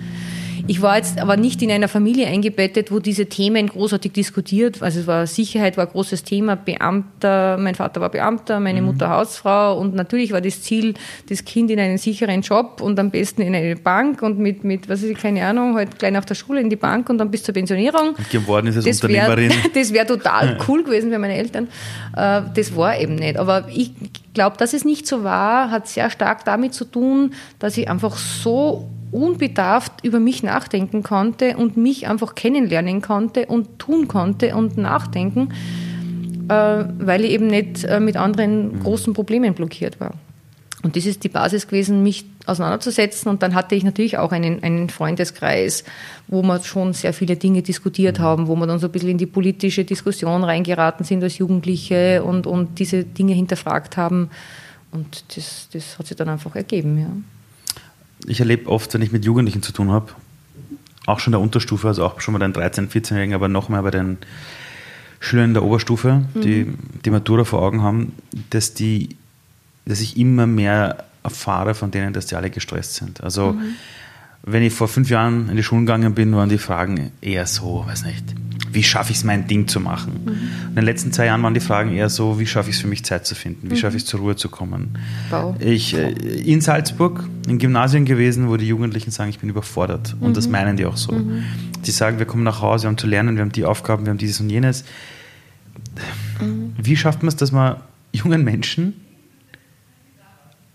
[0.68, 4.82] Ich war jetzt aber nicht in einer Familie eingebettet, wo diese Themen großartig diskutiert.
[4.82, 8.88] Also es war Sicherheit war ein großes Thema, Beamter, mein Vater war Beamter, meine mhm.
[8.88, 10.94] Mutter Hausfrau und natürlich war das Ziel,
[11.30, 14.90] das Kind in einen sicheren Job und am besten in eine Bank und mit, mit
[14.90, 17.44] was ist keine Ahnung, halt gleich nach der Schule in die Bank und dann bis
[17.44, 18.10] zur Pensionierung.
[18.10, 19.50] Und geworden ist es das Unternehmerin.
[19.50, 21.68] Wär, das wäre total cool gewesen für meine Eltern.
[22.16, 23.38] Äh, das war eben nicht.
[23.38, 23.92] Aber ich
[24.34, 28.18] glaube, dass es nicht so war, hat sehr stark damit zu tun, dass ich einfach
[28.18, 34.78] so unbedarft über mich nachdenken konnte und mich einfach kennenlernen konnte und tun konnte und
[34.78, 35.50] nachdenken,
[36.50, 40.14] äh, weil ich eben nicht äh, mit anderen großen Problemen blockiert war.
[40.82, 43.30] Und das ist die Basis gewesen, mich auseinanderzusetzen.
[43.30, 45.84] Und dann hatte ich natürlich auch einen, einen Freundeskreis,
[46.28, 49.18] wo wir schon sehr viele Dinge diskutiert haben, wo wir dann so ein bisschen in
[49.18, 54.30] die politische Diskussion reingeraten sind als Jugendliche und, und diese Dinge hinterfragt haben.
[54.92, 57.10] Und das, das hat sich dann einfach ergeben, ja
[58.28, 60.14] ich erlebe oft, wenn ich mit Jugendlichen zu tun habe,
[61.06, 63.92] auch schon der Unterstufe, also auch schon bei den 13-, 14-Jährigen, aber noch mehr bei
[63.92, 64.18] den
[65.20, 66.42] Schülern der Oberstufe, mhm.
[66.42, 66.74] die
[67.06, 68.14] die Matura vor Augen haben,
[68.50, 69.18] dass, die,
[69.86, 73.22] dass ich immer mehr erfahre von denen, dass die alle gestresst sind.
[73.22, 73.76] Also mhm.
[74.44, 77.86] wenn ich vor fünf Jahren in die Schulen gegangen bin, waren die Fragen eher so,
[77.88, 78.24] weiß nicht,
[78.72, 80.22] wie schaffe ich es, mein Ding zu machen?
[80.26, 80.70] Mhm.
[80.70, 82.88] In den letzten zwei Jahren waren die Fragen eher so, wie schaffe ich es für
[82.88, 83.70] mich Zeit zu finden?
[83.70, 83.78] Wie mhm.
[83.78, 84.98] schaffe ich es zur Ruhe zu kommen?
[85.30, 85.56] Wow.
[85.60, 90.16] Ich äh, in Salzburg, in Gymnasien gewesen, wo die Jugendlichen sagen, ich bin überfordert.
[90.20, 90.54] Und das mhm.
[90.54, 91.14] meinen die auch so.
[91.14, 91.44] Mhm.
[91.86, 94.12] Die sagen, wir kommen nach Hause, wir haben zu lernen, wir haben die Aufgaben, wir
[94.12, 94.84] haben dieses und jenes.
[96.42, 96.74] Mhm.
[96.78, 97.78] Wie schafft man es, dass man
[98.12, 98.94] jungen Menschen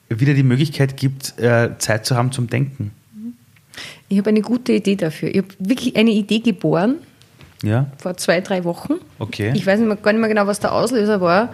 [0.09, 2.93] wieder die Möglichkeit gibt, äh, Zeit zu haben zum Denken?
[4.09, 5.31] Ich habe eine gute Idee dafür.
[5.31, 6.97] Ich habe wirklich eine Idee geboren
[7.67, 7.87] ja.
[7.99, 8.95] Vor zwei, drei Wochen.
[9.19, 9.53] Okay.
[9.55, 11.51] Ich weiß nicht mehr, gar nicht mehr genau, was der Auslöser war.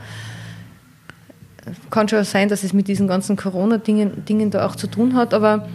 [1.90, 5.34] Kann schon sein, dass es mit diesen ganzen Corona-Dingen Dingen da auch zu tun hat,
[5.34, 5.68] aber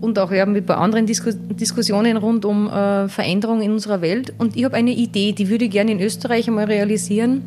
[0.00, 4.00] und auch ja, mit ein paar anderen Disku Diskussionen rund um äh, Veränderungen in unserer
[4.00, 4.32] Welt.
[4.38, 7.42] Und ich habe eine Idee, die würde ich gerne in Österreich einmal realisieren.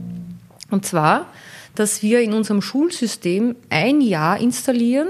[0.70, 1.28] Und zwar,
[1.76, 5.08] dass wir in unserem Schulsystem ein Jahr installieren.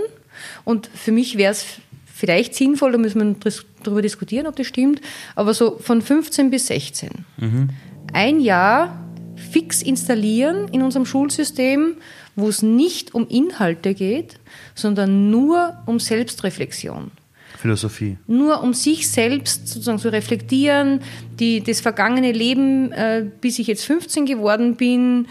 [0.64, 1.66] Und für mich wäre es
[2.14, 3.54] vielleicht sinnvoll, da müssen wir
[3.84, 5.02] darüber diskutieren, ob das stimmt,
[5.36, 7.10] aber so von 15 bis 16.
[7.38, 7.70] Mhm.
[8.14, 9.04] Ein Jahr
[9.36, 11.96] fix installieren in unserem Schulsystem,
[12.36, 14.40] wo es nicht um Inhalte geht,
[14.76, 17.12] sondern nur um Selbstreflexion.
[17.58, 18.18] Philosophie.
[18.28, 21.00] Nur um sich selbst sozusagen zu reflektieren,
[21.40, 25.28] die, das vergangene Leben, äh, bis ich jetzt 15 geworden bin,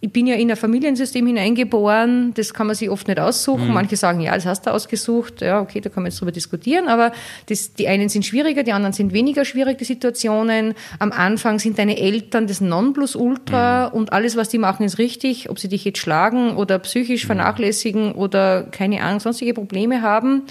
[0.00, 3.68] ich bin ja in ein Familiensystem hineingeboren, das kann man sich oft nicht aussuchen.
[3.68, 3.74] Mhm.
[3.74, 5.40] Manche sagen, ja, das hast du ausgesucht.
[5.40, 6.88] Ja, okay, da kann man jetzt drüber diskutieren.
[6.88, 7.12] Aber
[7.46, 10.74] das, die einen sind schwieriger, die anderen sind weniger schwierig, die Situationen.
[10.98, 13.98] Am Anfang sind deine Eltern das Nonplusultra mhm.
[13.98, 15.50] und alles, was die machen, ist richtig.
[15.50, 17.28] Ob sie dich jetzt schlagen oder psychisch mhm.
[17.28, 20.42] vernachlässigen oder keine Ahnung, sonstige Probleme haben.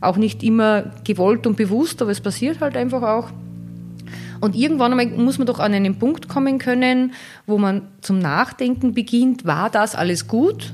[0.00, 3.30] Auch nicht immer gewollt und bewusst, aber es passiert halt einfach auch.
[4.40, 7.12] Und irgendwann einmal muss man doch an einen Punkt kommen können,
[7.46, 10.72] wo man zum Nachdenken beginnt, war das alles gut?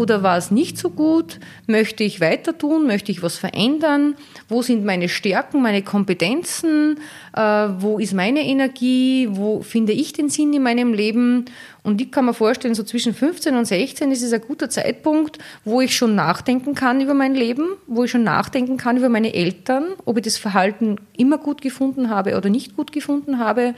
[0.00, 1.38] Oder war es nicht so gut?
[1.66, 2.86] Möchte ich weiter tun?
[2.86, 4.14] Möchte ich was verändern?
[4.48, 6.98] Wo sind meine Stärken, meine Kompetenzen?
[7.36, 9.28] Äh, wo ist meine Energie?
[9.30, 11.44] Wo finde ich den Sinn in meinem Leben?
[11.82, 15.36] Und ich kann mir vorstellen, so zwischen 15 und 16 ist es ein guter Zeitpunkt,
[15.66, 19.34] wo ich schon nachdenken kann über mein Leben, wo ich schon nachdenken kann über meine
[19.34, 23.74] Eltern, ob ich das Verhalten immer gut gefunden habe oder nicht gut gefunden habe.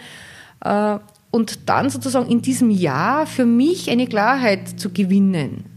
[0.64, 0.99] Äh,
[1.33, 5.72] und dann sozusagen in diesem Jahr für mich eine Klarheit zu gewinnen.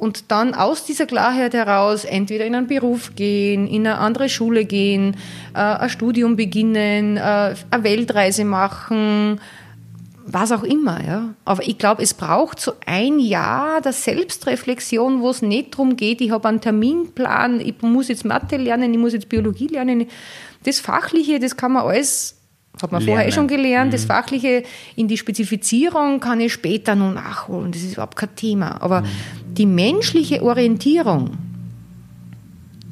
[0.00, 4.64] Und dann aus dieser Klarheit heraus entweder in einen Beruf gehen, in eine andere Schule
[4.64, 5.14] gehen,
[5.52, 9.38] äh, ein Studium beginnen, äh, eine Weltreise machen,
[10.24, 11.04] was auch immer.
[11.06, 11.34] Ja.
[11.44, 16.22] Aber ich glaube, es braucht so ein Jahr der Selbstreflexion, wo es nicht darum geht,
[16.22, 20.06] ich habe einen Terminplan, ich muss jetzt Mathe lernen, ich muss jetzt Biologie lernen.
[20.64, 22.39] Das Fachliche, das kann man alles
[22.82, 23.14] hat man Lernen.
[23.14, 23.88] vorher eh schon gelernt.
[23.88, 23.92] Mhm.
[23.92, 24.62] Das Fachliche
[24.96, 27.72] in die Spezifizierung kann ich später noch nachholen.
[27.72, 28.80] Das ist überhaupt kein Thema.
[28.82, 29.06] Aber mhm.
[29.52, 31.36] die menschliche Orientierung,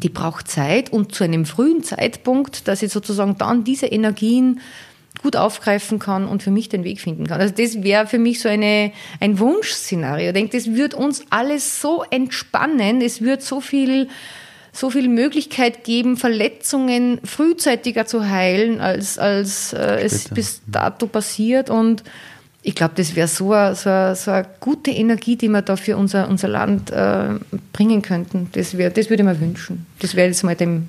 [0.03, 4.61] die braucht Zeit und zu einem frühen Zeitpunkt, dass ich sozusagen dann diese Energien
[5.23, 7.41] gut aufgreifen kann und für mich den Weg finden kann.
[7.41, 10.29] Also das wäre für mich so eine, ein Wunschszenario.
[10.29, 13.01] Ich denke, das würde uns alles so entspannen.
[13.01, 14.09] Es wird so viel
[14.79, 21.69] so viel Möglichkeit geben, Verletzungen frühzeitiger zu heilen, als, als äh, es bis dato passiert.
[21.69, 22.05] Und
[22.63, 26.29] ich glaube, das wäre so, eine, so, so gute Energie, die wir da für unser,
[26.29, 27.31] unser Land äh,
[27.73, 28.49] bringen könnten.
[28.53, 29.87] Das, wär, das würde ich mir wünschen.
[29.99, 30.89] Das ich jetzt mal dem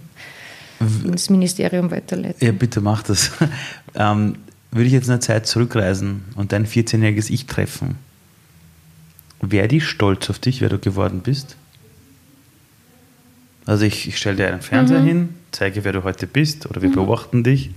[1.03, 2.45] ins Ministerium weiterleiten.
[2.45, 3.31] Ja, bitte mach das.
[3.95, 4.35] ähm,
[4.71, 7.95] würde ich jetzt in der Zeit zurückreisen und dein 14-jähriges Ich treffen,
[9.41, 11.55] wäre die stolz auf dich, wer du geworden bist?
[13.70, 15.05] Also ich, ich stelle dir einen Fernseher mhm.
[15.05, 16.95] hin, zeige, wer du heute bist oder wir mhm.
[16.95, 17.70] beobachten dich.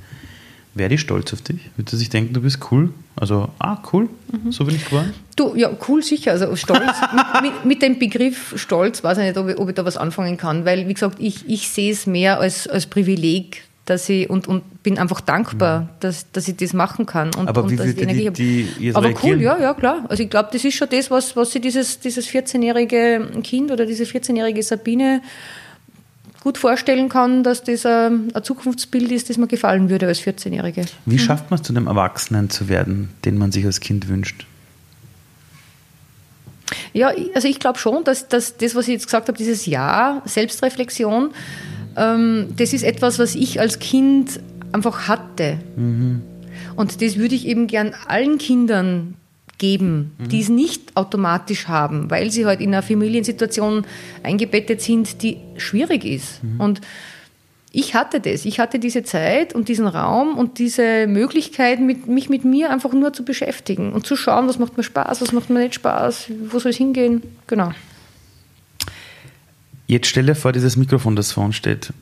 [0.74, 1.68] Wäre die stolz auf dich?
[1.76, 2.94] Würde sich denken, du bist cool?
[3.14, 4.52] Also, ah, cool, mhm.
[4.52, 5.12] so bin ich geworden?
[5.36, 6.32] Du, ja, cool sicher.
[6.32, 6.80] Also stolz,
[7.12, 9.98] mit, mit, mit, dem Begriff Stolz weiß ich nicht, ob ich, ob ich, da was
[9.98, 14.30] anfangen kann, weil, wie gesagt, ich, ich sehe es mehr als, als Privileg, dass ich
[14.30, 15.88] und, und bin einfach dankbar, mhm.
[16.00, 17.34] dass, dass ich das machen kann.
[17.34, 19.40] Und, Aber und wie dass die, die, die, die Aber reagieren?
[19.40, 20.06] cool, ja, ja, klar.
[20.08, 23.84] Also ich glaube, das ist schon das, was, was sie dieses, dieses 14-jährige Kind oder
[23.84, 25.20] diese 14-jährige Sabine
[26.42, 30.84] gut vorstellen kann, dass das ein, Zukunftsbild ist, das mir gefallen würde als 14-Jährige.
[31.06, 31.18] Wie mhm.
[31.18, 34.46] schafft man es, zu einem Erwachsenen zu werden, den man sich als Kind wünscht?
[36.92, 40.22] Ja, also ich glaube schon, dass, dass das, was ich jetzt gesagt habe, dieses Ja,
[40.24, 41.30] Selbstreflexion,
[41.96, 44.40] ähm, das ist etwas, was ich als Kind
[44.72, 45.58] einfach hatte.
[45.76, 46.22] Mhm.
[46.74, 49.14] Und das würde ich eben gern allen Kindern
[49.62, 50.28] geben, mhm.
[50.28, 53.86] die es nicht automatisch haben, weil sie halt in einer Familiensituation
[54.24, 56.42] eingebettet sind, die schwierig ist.
[56.42, 56.60] Mhm.
[56.60, 56.80] Und
[57.70, 58.44] ich hatte das.
[58.44, 62.92] Ich hatte diese Zeit und diesen Raum und diese Möglichkeit, mit, mich mit mir einfach
[62.92, 66.26] nur zu beschäftigen und zu schauen, was macht mir Spaß, was macht mir nicht Spaß,
[66.50, 67.22] wo soll es hingehen.
[67.46, 67.70] Genau.
[69.86, 71.92] Jetzt stell dir vor, dieses Mikrofon, das vor uns steht,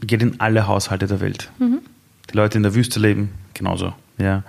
[0.00, 1.48] geht in alle Haushalte der Welt.
[1.60, 1.78] Mhm.
[2.32, 3.92] Die Leute in der Wüste leben, genauso.
[4.18, 4.42] Ja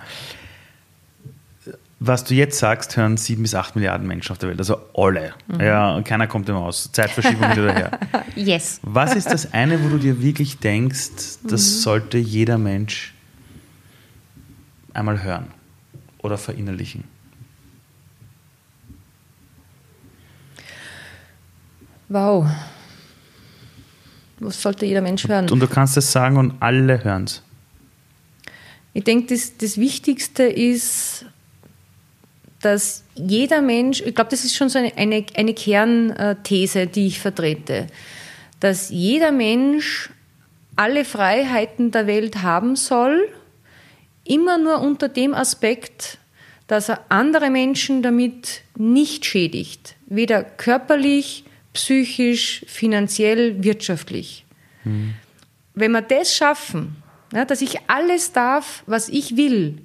[2.02, 5.34] was du jetzt sagst, hören sieben bis acht Milliarden Menschen auf der Welt, also alle.
[5.48, 5.60] Mhm.
[5.60, 6.90] Ja, keiner kommt immer aus.
[6.90, 7.98] Zeitverschiebung wieder daher.
[8.36, 8.80] Yes.
[8.82, 11.10] Was ist das eine, wo du dir wirklich denkst,
[11.42, 11.80] das mhm.
[11.80, 13.12] sollte jeder Mensch
[14.94, 15.48] einmal hören
[16.22, 17.04] oder verinnerlichen?
[22.08, 22.48] Wow.
[24.38, 25.44] Was sollte jeder Mensch hören?
[25.44, 27.42] Und, und du kannst es sagen und alle hören es.
[28.94, 31.26] Ich denke, das, das Wichtigste ist,
[32.60, 37.20] dass jeder Mensch, ich glaube, das ist schon so eine, eine, eine Kernthese, die ich
[37.20, 37.86] vertrete,
[38.60, 40.10] dass jeder Mensch
[40.76, 43.28] alle Freiheiten der Welt haben soll,
[44.24, 46.18] immer nur unter dem Aspekt,
[46.66, 54.44] dass er andere Menschen damit nicht schädigt, weder körperlich, psychisch, finanziell, wirtschaftlich.
[54.84, 55.14] Mhm.
[55.74, 56.96] Wenn wir das schaffen,
[57.32, 59.78] ja, dass ich alles darf, was ich will,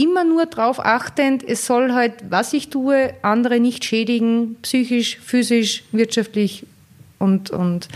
[0.00, 5.84] immer nur darauf achtend, es soll halt, was ich tue, andere nicht schädigen, psychisch, physisch,
[5.92, 6.66] wirtschaftlich
[7.18, 7.88] und, und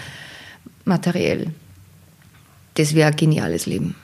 [0.85, 1.49] materiell.
[2.75, 3.95] Das wäre ein geniales Leben.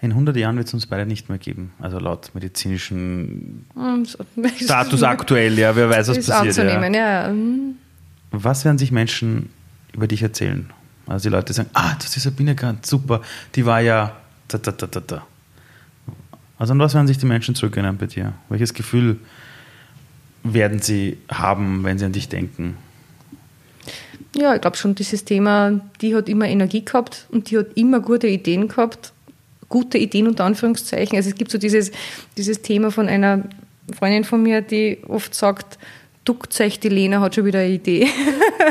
[0.00, 4.06] In 100 Jahren wird es uns beide nicht mehr geben, also laut medizinischen hm,
[4.60, 6.58] Status aktuell, ja, wer weiß, was ist passiert.
[6.58, 7.28] Anzunehmen, ja.
[7.28, 7.34] ja.
[8.30, 9.48] Was werden sich Menschen
[9.92, 10.70] über dich erzählen?
[11.06, 13.22] Also die Leute sagen, ah, das ist Sabine Kant, super,
[13.54, 14.14] die war ja
[14.48, 15.26] da, da, da, da, da.
[16.64, 18.32] Also an was werden sich die Menschen zurückerinnern bei dir?
[18.48, 19.18] Welches Gefühl
[20.44, 22.78] werden sie haben, wenn sie an dich denken?
[24.34, 28.00] Ja, ich glaube schon, dieses Thema, die hat immer Energie gehabt und die hat immer
[28.00, 29.12] gute Ideen gehabt.
[29.68, 31.18] Gute Ideen unter Anführungszeichen.
[31.18, 31.92] Also es gibt so dieses,
[32.38, 33.42] dieses Thema von einer
[33.94, 35.78] Freundin von mir, die oft sagt,
[36.24, 38.08] duckt euch, die Lena hat schon wieder eine Idee.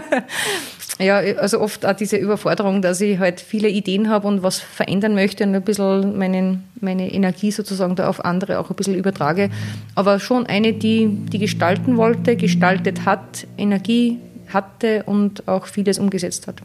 [1.03, 5.15] ja, also oft auch diese Überforderung, dass ich halt viele Ideen habe und was verändern
[5.15, 9.49] möchte und ein bisschen meinen, meine Energie sozusagen da auf andere auch ein bisschen übertrage.
[9.95, 14.19] Aber schon eine, die, die gestalten wollte, gestaltet hat, Energie
[14.53, 16.61] hatte und auch vieles umgesetzt hat.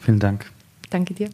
[0.00, 0.46] Vielen Dank.
[0.90, 1.30] Danke dir.